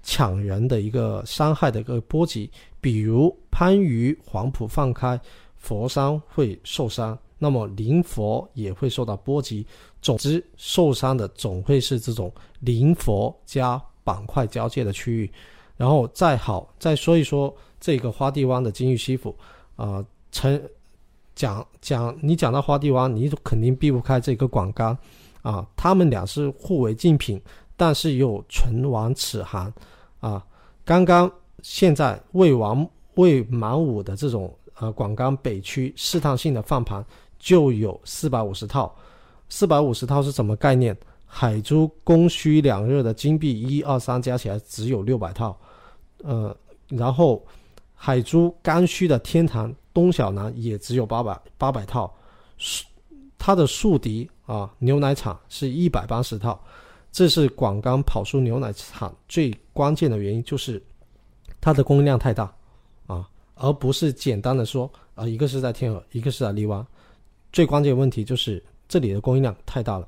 [0.00, 2.48] 抢人的一个伤害的一个波及，
[2.80, 5.20] 比如番禺黄埔放开，
[5.56, 9.66] 佛山会受伤，那么灵佛也会受到波及。
[10.02, 15.30] 总之，受伤的总会是这种灵佛加板块交界的区域。
[15.76, 19.34] 然后再好再说一说这个花地湾的金玉西府，
[19.76, 20.62] 啊，成
[21.34, 24.96] 讲讲你讲到花地湾，你肯定避不开这个广钢。
[25.42, 27.40] 啊，他们俩是互为竞品，
[27.74, 29.72] 但是又唇亡齿寒。
[30.20, 30.44] 啊，
[30.84, 31.32] 刚刚
[31.62, 37.02] 现在未完未满五的这种呃广钢北区试探性的放盘
[37.38, 38.94] 就有四百五十套，
[39.50, 40.96] 四百五十套是什么概念？
[41.26, 45.54] 海珠供需两热的金币一二三加起来只有六百套，
[46.22, 46.56] 呃，
[46.88, 47.44] 然后
[47.94, 52.10] 海珠刚需的天堂东小南也只有八百八百套，
[53.36, 54.26] 它的宿敌。
[54.46, 56.60] 啊，牛奶厂是一百八十套，
[57.12, 60.82] 这是广钢跑输牛奶厂最关键的原因，就是
[61.60, 62.52] 它的供应量太大
[63.06, 66.84] 啊，而不是简单的说啊，一个是在天河，一个是在荔湾，
[67.52, 70.06] 最关键问题就是这里的供应量太大了。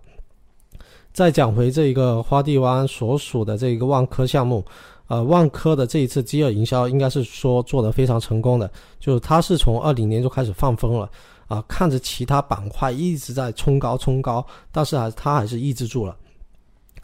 [1.12, 4.64] 再讲回这一个花地湾所属的这一个万科项目，
[5.06, 11.08] 呃，万科的这一次饥饿营销应该是说做得非常成功的，就是它是从二零年就开始放风了。
[11.48, 16.16] 啊，看着其他板块一直在冲高冲高，但是还它还是抑制住了。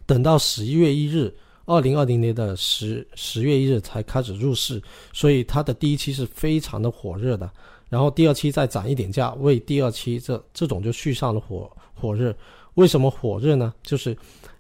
[0.07, 1.31] 等到十一月一日，
[1.67, 7.51] 二零二零年的十十月一日才开始入市，所以它的第一期是非常的火热的。
[7.89, 12.35] 然后第二期再涨一点价，为第二期这这种就续上了火火热。
[12.75, 13.75] 为什么火热呢？
[13.83, 14.17] 就是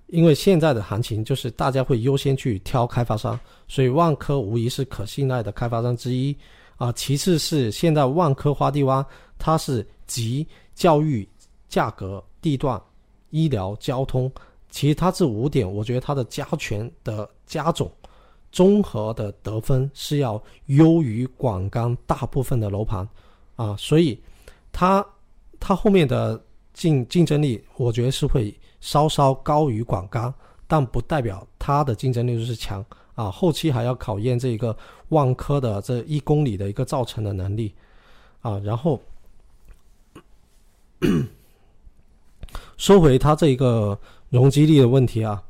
[0.06, 6.36] 因为现在的行情就是大家会优先去挑开发商，所以万科无疑是可信赖的开发商之一。
[6.76, 9.04] 啊，其次是现在万科花地湾，
[9.36, 11.28] 它是集教育、
[11.68, 12.80] 价格、地段、
[13.30, 14.30] 医疗、交通，
[14.70, 17.90] 其实它这五点，我觉得它的加权的加总，
[18.50, 23.08] 综合的得分是要优于广钢大部分的楼盘，
[23.56, 24.20] 啊，所以
[24.72, 25.04] 它
[25.60, 26.42] 它后面的
[26.72, 30.32] 竞竞争力，我觉得是会稍稍高于广钢，
[30.66, 32.84] 但不代表它的竞争力就是强。
[33.14, 34.76] 啊，后期还要考验这个
[35.08, 37.74] 万科的这一公里的一个造成的能力，
[38.42, 39.00] 啊，然后
[42.78, 45.42] 说回它这一个容积率的问题啊，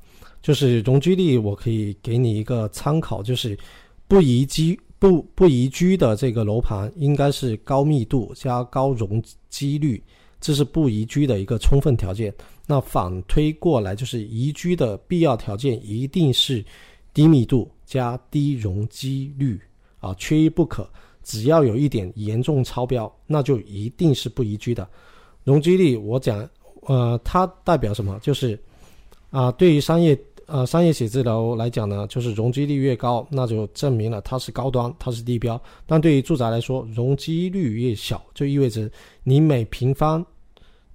[0.48, 3.54] 就是容积率，我可以给你一个参考，就是
[4.06, 10.02] 不宜居不不宜居的这个楼盘应该是高密度加高容积率，
[10.40, 12.32] 这是不宜居的一个充分条件。
[12.66, 16.64] 那反推过来，就是宜居的必要条件一定是。
[17.14, 19.60] 低密度加低容积率
[19.98, 20.88] 啊，缺一不可。
[21.24, 24.88] 只要有一点严重超标，那就一定是不宜居的。
[25.42, 26.48] 容积率我讲
[26.82, 28.16] 呃，它代表什么？
[28.22, 28.56] 就是
[29.30, 30.16] 啊，对于商业
[30.48, 35.60] 呃商业写字楼来讲呢，就是容积率越高，那就证明了它是高端，它是地标。
[35.86, 38.90] 但对于住宅来说，容积率越小，就意味着
[39.22, 40.24] 你每平方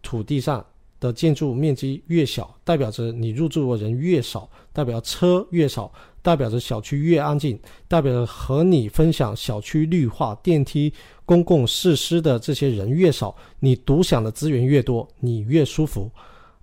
[0.01, 0.65] 土地上
[0.99, 5.91] 的建筑面积越小，代表着你入住的人越少，代表车越少，
[6.21, 10.93] 代表着小区越安静，代表着和你分享小区绿化、电梯。
[11.25, 16.11] 公共设施的这些人越少，你独享的资源越多，你越舒服，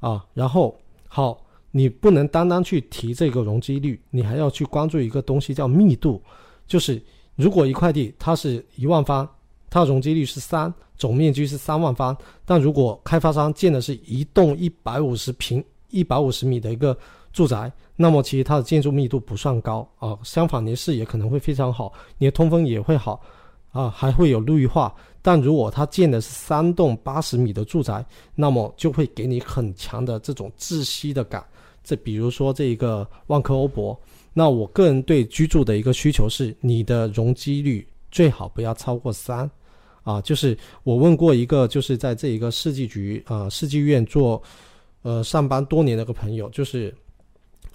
[0.01, 0.79] 啊，然后
[1.09, 6.21] 好，你不能单单去提这个容积率，你还要去关注一个东西叫密度，
[6.67, 7.01] 就是
[7.37, 9.29] 如果一块地它是一万方，
[9.69, 16.97] 它容积率是三，总面积是三万方，但如果开发商建的是一栋一百五十平、一百五十米的一个
[17.33, 23.21] 住宅，那么其实它的建筑密度不算高啊，相反，你的视野可能会非常好，你的通风也会好。
[23.73, 24.93] 啊，还会有绿化，
[25.23, 28.05] 但如果他建的是三栋八十米的住宅，
[28.35, 31.45] 那么就会给你很强的这种窒息的感。
[31.85, 33.99] 这比如说这一个万科欧博，
[34.33, 39.51] 那我个人对居住的一个需求是，你的容积率最好不要超过三。
[40.03, 44.43] 啊，就是我问过一个，就是在这一个世纪局啊世纪院做
[45.03, 46.95] 呃上班多年的一个朋友，就是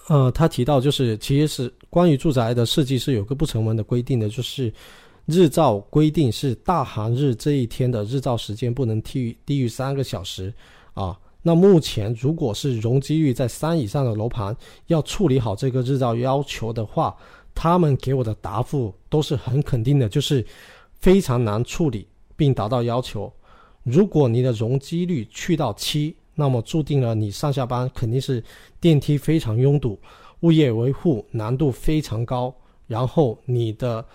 [0.08, 4.74] 呃他提到，就是其实是关于住宅的设计是有个不成文的规定的，就是。
[5.26, 10.54] 日照规定是大寒日这一天的日照时间不能低于低于三个小时，
[10.94, 14.56] 啊，那目前如果是容积率在三以上的楼盘，
[14.86, 17.16] 要处理好这个日照要求的话，
[17.56, 20.46] 他们给我的答复都是很肯定的，就是
[21.00, 23.34] 非常难处理并达到要求。
[23.82, 28.44] 如果你的容积率去到七，那么注定了你上下班肯定是
[28.80, 30.00] 电梯非常拥堵，
[30.42, 32.54] 物业维护难度非常高，
[32.86, 34.06] 然后你的。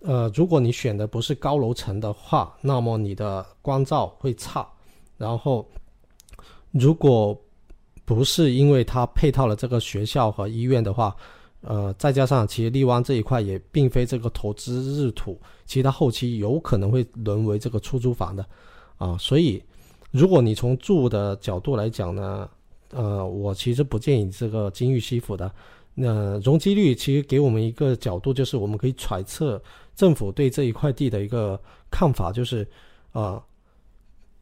[0.00, 4.66] 呃，如果你选的不是高楼层的话，那么你的光照会差。
[5.16, 5.66] 然后，
[6.70, 7.36] 如果
[8.04, 11.16] 不是因为它配套了这个学校和医院的话，
[11.62, 18.46] 呃，再加上其实荔湾这一块也并非这个投资日土，其实它后期有可能会沦为这个出租房的
[18.98, 19.16] 啊。
[19.18, 19.60] 所以，
[20.10, 22.48] 如果你从住的角度来讲呢，
[22.90, 25.50] 呃，我其实不建议这个金玉西府的。
[25.98, 29.60] 那容积率其实给我们一个角度，就是我们可以揣测。
[29.96, 32.68] 政府对这一块地的一个看法就是，
[33.12, 33.42] 呃，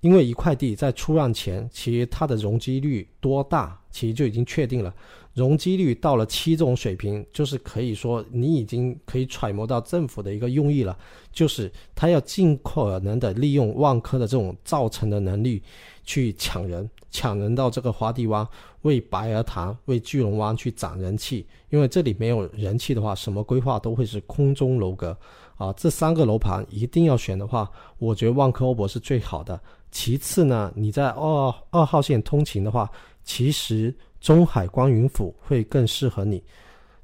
[0.00, 4.92] 因为一块地在出让前，其实它的容积率多大，其实就已经确定了。
[5.32, 10.96] 容积率到了七这种水平，就是可以说你已经可以揣摩到政府的一个用意了，
[11.32, 15.60] 就是他要尽可能的利用万科的这种造成的能力
[16.04, 18.46] 去抢人，抢人到这个花地湾，
[18.82, 21.44] 为白鹅潭、为巨龙湾去涨人气。
[21.70, 25.18] 因为这里没有人气的话，什么规划都会是空中楼阁。
[25.56, 29.60] 啊，这三个楼盘一定要选的话，我觉得万科欧博是最好的。
[29.90, 32.90] 其次呢，你在二二号线通勤的话，
[33.22, 36.42] 其实中海光云府会更适合你。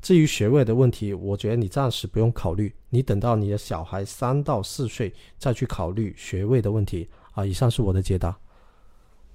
[0.02, 7.08] 至于学位的问题，我觉得你暂时不用考虑，你等到你的小孩三到四岁再去考虑学位的问题。
[7.32, 8.36] 啊，以上是我的解答。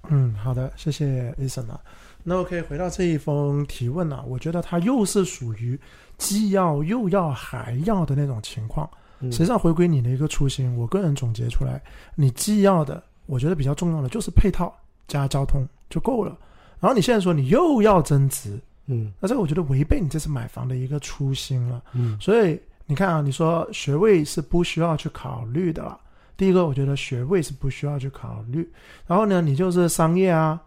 [0.08, 1.80] 嗯，好的，谢谢 Eason 啊。
[2.22, 5.80] 那 OK，回到这一封提问呢，我觉得它又是属于
[6.18, 8.90] 既要又要还要的那种情况。
[9.22, 11.82] 实际上，回归你的一个初心，我个人总结出来，
[12.14, 14.74] 你既要的，我觉得比较重要的就是配套
[15.08, 16.36] 加交通就够了。
[16.78, 21.82] 然后你现在说你又要增值，嗯，那这个我觉得违背你这次买房的一个初心了。
[21.94, 25.98] 嗯，所以你看啊，你说学位是不需要去考虑的了。
[26.36, 28.70] 第一个，我觉得学位是不需要去考虑。
[29.06, 30.60] 然后呢，你就是商业啊，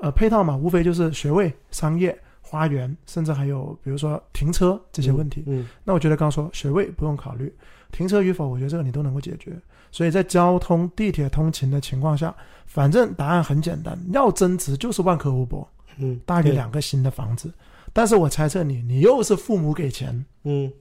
[0.00, 5.44] 呃，配套嘛，无非就是学位、商业、花园，甚至还有比如说停车这些问题。
[5.46, 7.54] 嗯，那我觉得刚说学位不用考虑。
[7.92, 9.56] 停车与否，我觉得这个你都能够解决。
[9.92, 12.34] 所以在交通、地铁通勤的情况下，
[12.66, 15.68] 反正答案很简单，要增值就是万科欧博，
[15.98, 17.52] 嗯，大于两个新的房子。
[17.92, 20.72] 但是我猜测你，你又是父母给钱，嗯，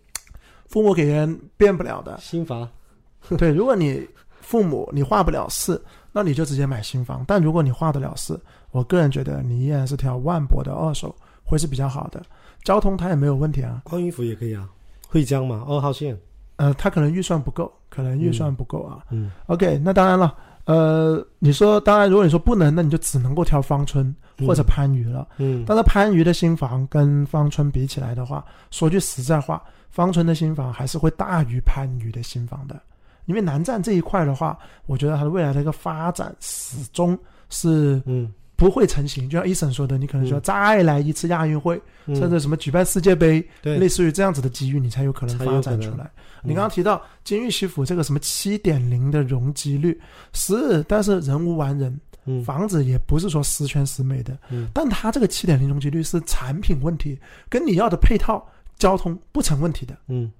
[0.67, 2.67] 父母给钱变不了的新房。
[3.37, 4.07] 对，如果你
[4.39, 5.79] 父母你画不了事，
[6.13, 7.25] 那你就直接买新房。
[7.27, 8.39] 但如果你画得了事，
[8.71, 12.23] 我个人觉得你依然是挑万博的二手会是比较好的。
[12.63, 14.69] 交通它也没有问题啊，光云府也可以啊，
[15.09, 16.17] 惠江嘛，二号线。
[16.57, 19.03] 呃，他可能预算不够，可能预算不够啊。
[19.09, 20.35] 嗯，OK，那当然了。
[20.65, 25.27] 呃，你说，当然，如果你说不能，那你就只能够挑芳村或者番禺了。
[25.37, 32.79] 嗯，但是番禺的新房跟芳村比起来的话，说句实在话，芳村的新房还是会大于番禺的新房的。
[33.25, 37.17] 因为南站这一块的话，我觉得它的未来的一个发展始终
[37.49, 38.31] 是嗯。
[38.61, 46.07] 不会成型，就像伊森说的，你可能说再来一次亚运会，甚至什么举办世界杯，类似于这样子的机遇，你才有可能发展出来。
[46.43, 49.99] 你刚刚提到金玉西府这个什么七点零的容积率
[50.33, 52.43] 是，但是人无完人，嗯。
[52.43, 54.67] 房子也不是说十全十美的，嗯。
[54.71, 57.17] 但它这个七点零容积率是产品问题，
[57.49, 58.47] 跟你要的配套
[58.77, 59.97] 交通不成问题的。
[60.07, 60.31] 嗯，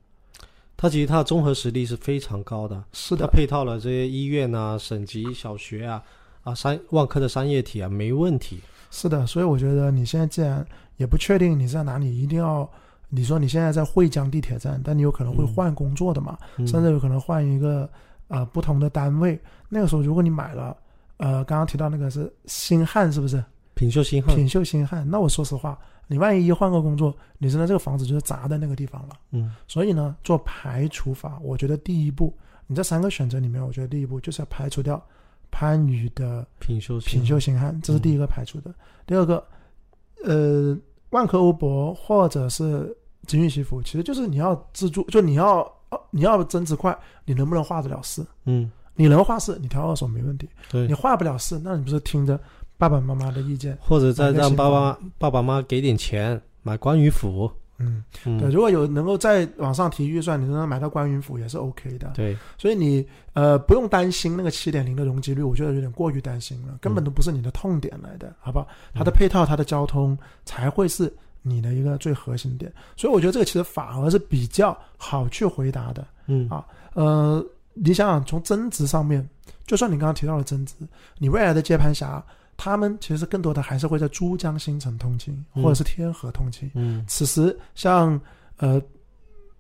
[0.78, 6.04] 它其实它的综合实力是非常高的，是的，配套了这些医院啊、省级小学啊、
[6.44, 8.60] 啊商万科的商业体啊，没问题。
[8.90, 10.66] 是的，所以我觉得你现在既然
[10.98, 12.70] 也不确定你在哪里，一定要
[13.10, 17.90] 你说你现在在惠江地铁站，但你有可能会换工作的嘛，嗯甚至有可能换一个
[18.28, 19.40] 呃不同的单位。
[19.70, 20.76] 那个时候如果你买了
[21.18, 23.44] 呃刚刚提到那个是星汉是不是？
[23.74, 29.16] 品秀新汉，品秀星汉，那我说实话，你万一一换个工作，你真的这个房子就是砸在那个地方了。
[29.32, 32.36] 嗯所以呢，做排除法，我觉得第一步，
[32.68, 35.02] 你这三个选择里面，我觉得第一步就是要排除掉
[35.52, 38.74] 番禺的品秀新品秀星汉，这是第一个排除的。
[39.06, 39.46] 第二个，
[40.24, 40.76] 呃，
[41.12, 42.98] 万科欧博或者是
[43.28, 48.26] 金域西服，其实就是你要自助，就你要呃你要增值快，你能不能画得了事？
[48.46, 52.40] 嗯，你能画事，你挑二手没问题；对你，画不了事，那你不是听着
[52.80, 53.78] 爸爸妈妈的意见？
[53.80, 57.52] 或者再让爸爸爸爸妈妈给点钱买关羽府。
[57.82, 62.12] 嗯，嗯，对，如果有能够再往上提预算，你能买到关云府也是 OK 的。
[62.14, 68.68] 对，所以你呃不用担心那个七点零的容积率，我觉得有点过于担心了，根本都不是你的痛点来的，好不好？
[68.94, 71.12] 它的配套、它的交通才会是
[71.42, 72.72] 你的一个最核心点。
[72.96, 76.06] 所以我觉得这个其实反而是比较好去回答的。
[76.28, 79.28] 嗯啊呃，你想想从增值上面，
[79.66, 80.76] 就算你刚刚提到了增值，
[81.18, 82.24] 你未来的接盘侠，
[82.58, 85.64] 他们其实更多的还是会在珠江新城通勤，嗯。
[85.64, 86.70] 或者是天河通勤。
[86.76, 87.04] 嗯。
[87.08, 88.20] 此时像
[88.58, 88.82] 呃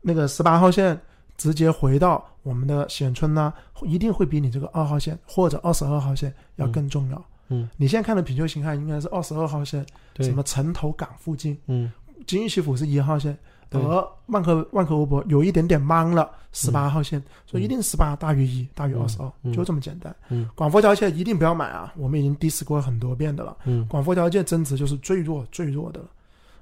[0.01, 0.99] 那个十八号线
[1.37, 7.25] 直接回到我们的冼村呢，一定会比你这个二号线或者二十二号线要更重要。
[7.49, 11.91] 嗯，你现在看的品秀形态应该是二十二号线，对，什么城头港附近，嗯。
[12.27, 13.39] 金玉西府是一号线，对
[13.79, 20.13] 而万科万科欧博有一点点懵了，十八号线，所以一定十八大于一大于二十二，嗯就这么简单。
[20.29, 23.57] 嗯广佛交界一定不要买啊，我们已经 diss 过很多遍的了。
[23.65, 26.07] 嗯广佛交界增值就是最弱最弱的了。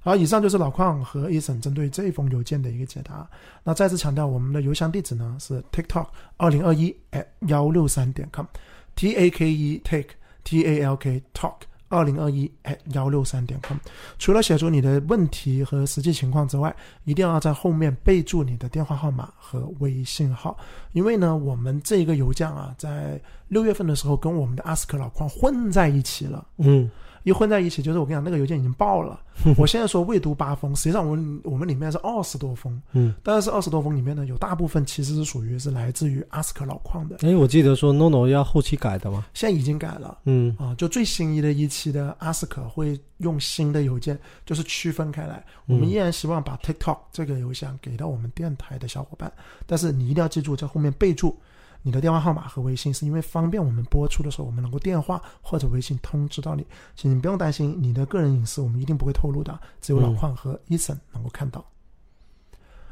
[0.02, 3.28] 好，以上就是老矿和一审针对这封邮件的一个解答。
[3.64, 6.08] 那再次强调，我们的邮箱地址呢是 tiktok
[6.38, 10.10] 二零二一 at 幺六三点 com，t a k e take
[10.44, 11.56] t a l k talk
[11.90, 13.78] 二零二一 at 幺六三点 com。
[14.18, 16.74] 除了写出你的问题和实际情况之外，
[17.04, 20.58] 一定要在后面备注你的电话号码和微信号，
[20.94, 23.20] 因为呢，我们这个邮件啊，在
[23.50, 26.48] 六月份的时候跟我们的 ask 老矿混在一起了。
[26.58, 26.90] 嗯
[27.24, 29.20] 一混在一起，就是我跟你讲，那个邮件已经爆了。
[29.58, 33.14] 我现在说未读八封，实际上我们我们里面是二十多封，嗯。
[33.24, 39.26] 但是二十多封里面呢，有大部分其实是属于是来自于阿斯克老矿的，哎，我记得说 NONO 要后期改的嘛。
[39.34, 40.18] 现在已经改了。
[40.26, 45.42] 嗯啊，就最新一的一期的阿斯克会用新的邮件，就是区分开来。
[45.68, 49.32] 我们依然希望把 TikTok 这个邮箱给到我们电台的小伙伴，
[49.66, 51.34] 但是你一定要记住，在后面备注
[51.82, 56.66] 你的电话号码和微信，是因为方便我们播出的时候，我们能够电话或者微信通知到你。
[56.96, 61.64] 请你不用担心你的个人隐私，我们一定不会透露的，只有老邝和 Eason 能够看到。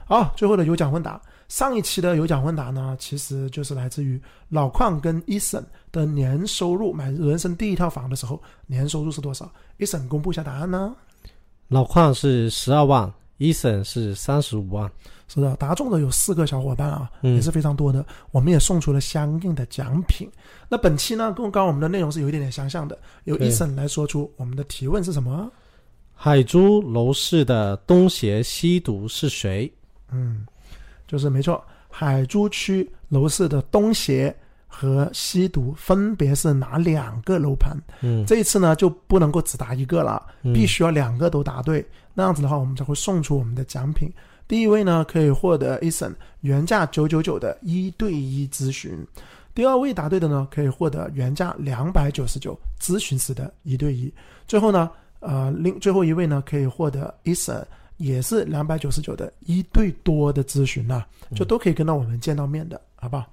[0.06, 10.96] 好，最后的有奖问答，上一期的有奖问答呢，其实就是来自于老邝跟 Eason 的年收入，买人生第一套房的时候，年收入是多少？Eason 公布一下答案呢？
[11.68, 14.90] 老邝是十二万，Eason 是三十五万。
[15.28, 18.06] 是的，答中的有四个小伙伴啊，嗯也是非常多的。
[18.32, 20.30] 我们也送出了相应的奖品。
[20.70, 25.52] 那本期呢，跟刚刚我们的内容是有一点点相像的，由对 Eason 来说出我们的提问是什么？
[26.14, 29.72] 海珠楼市的东邪西毒是谁？
[30.12, 30.46] 嗯，
[31.06, 37.78] 就是没错，海珠区楼市的东邪和西毒分别是哪两个楼盘？
[38.02, 44.10] 嗯，这一次呢就不能够只答一个了，嗯必须要两个都答对，那样子的话我们才会送出我们的奖品。
[44.48, 49.06] 第一位呢可以获得 Eason 原价九九九的一对一咨询，
[49.54, 54.12] 第二位答对的呢可以获得原价两百九十九咨询时的一对一，
[54.48, 54.90] 最后呢
[55.20, 57.64] 呃另最后一位呢可以获得 Eason
[57.98, 61.04] 也是两百九十九的一对多的咨询呐、
[61.36, 63.26] 就都可以跟到我们见到面的，好不好？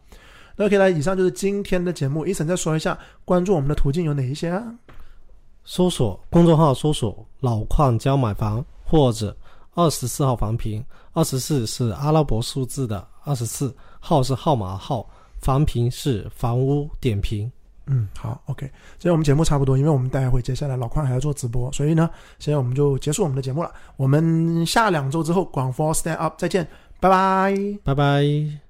[0.56, 2.24] 那 OK 了，以上就是今天的节目。
[2.24, 4.64] Eason 再说一下关注我们的途径有哪一些啊？
[5.64, 9.36] 搜索公众号搜索“老矿教买房”或者
[9.74, 10.82] 二十四号房评，
[11.14, 15.08] 二十四是阿拉伯数字的二十四，号是号码号，
[15.40, 17.50] 房评是房屋点评。
[17.86, 18.66] 嗯，好，OK，
[18.98, 22.08] 今天我们节目差不多，因为我们待会接下来老邝还要做直播，所以呢，
[22.38, 23.70] 现在我们就结束我们的节目了。
[23.96, 26.66] 我们下两周之后广佛 Stand Up 再见，
[26.98, 27.54] 拜拜。
[27.84, 28.63] 拜拜。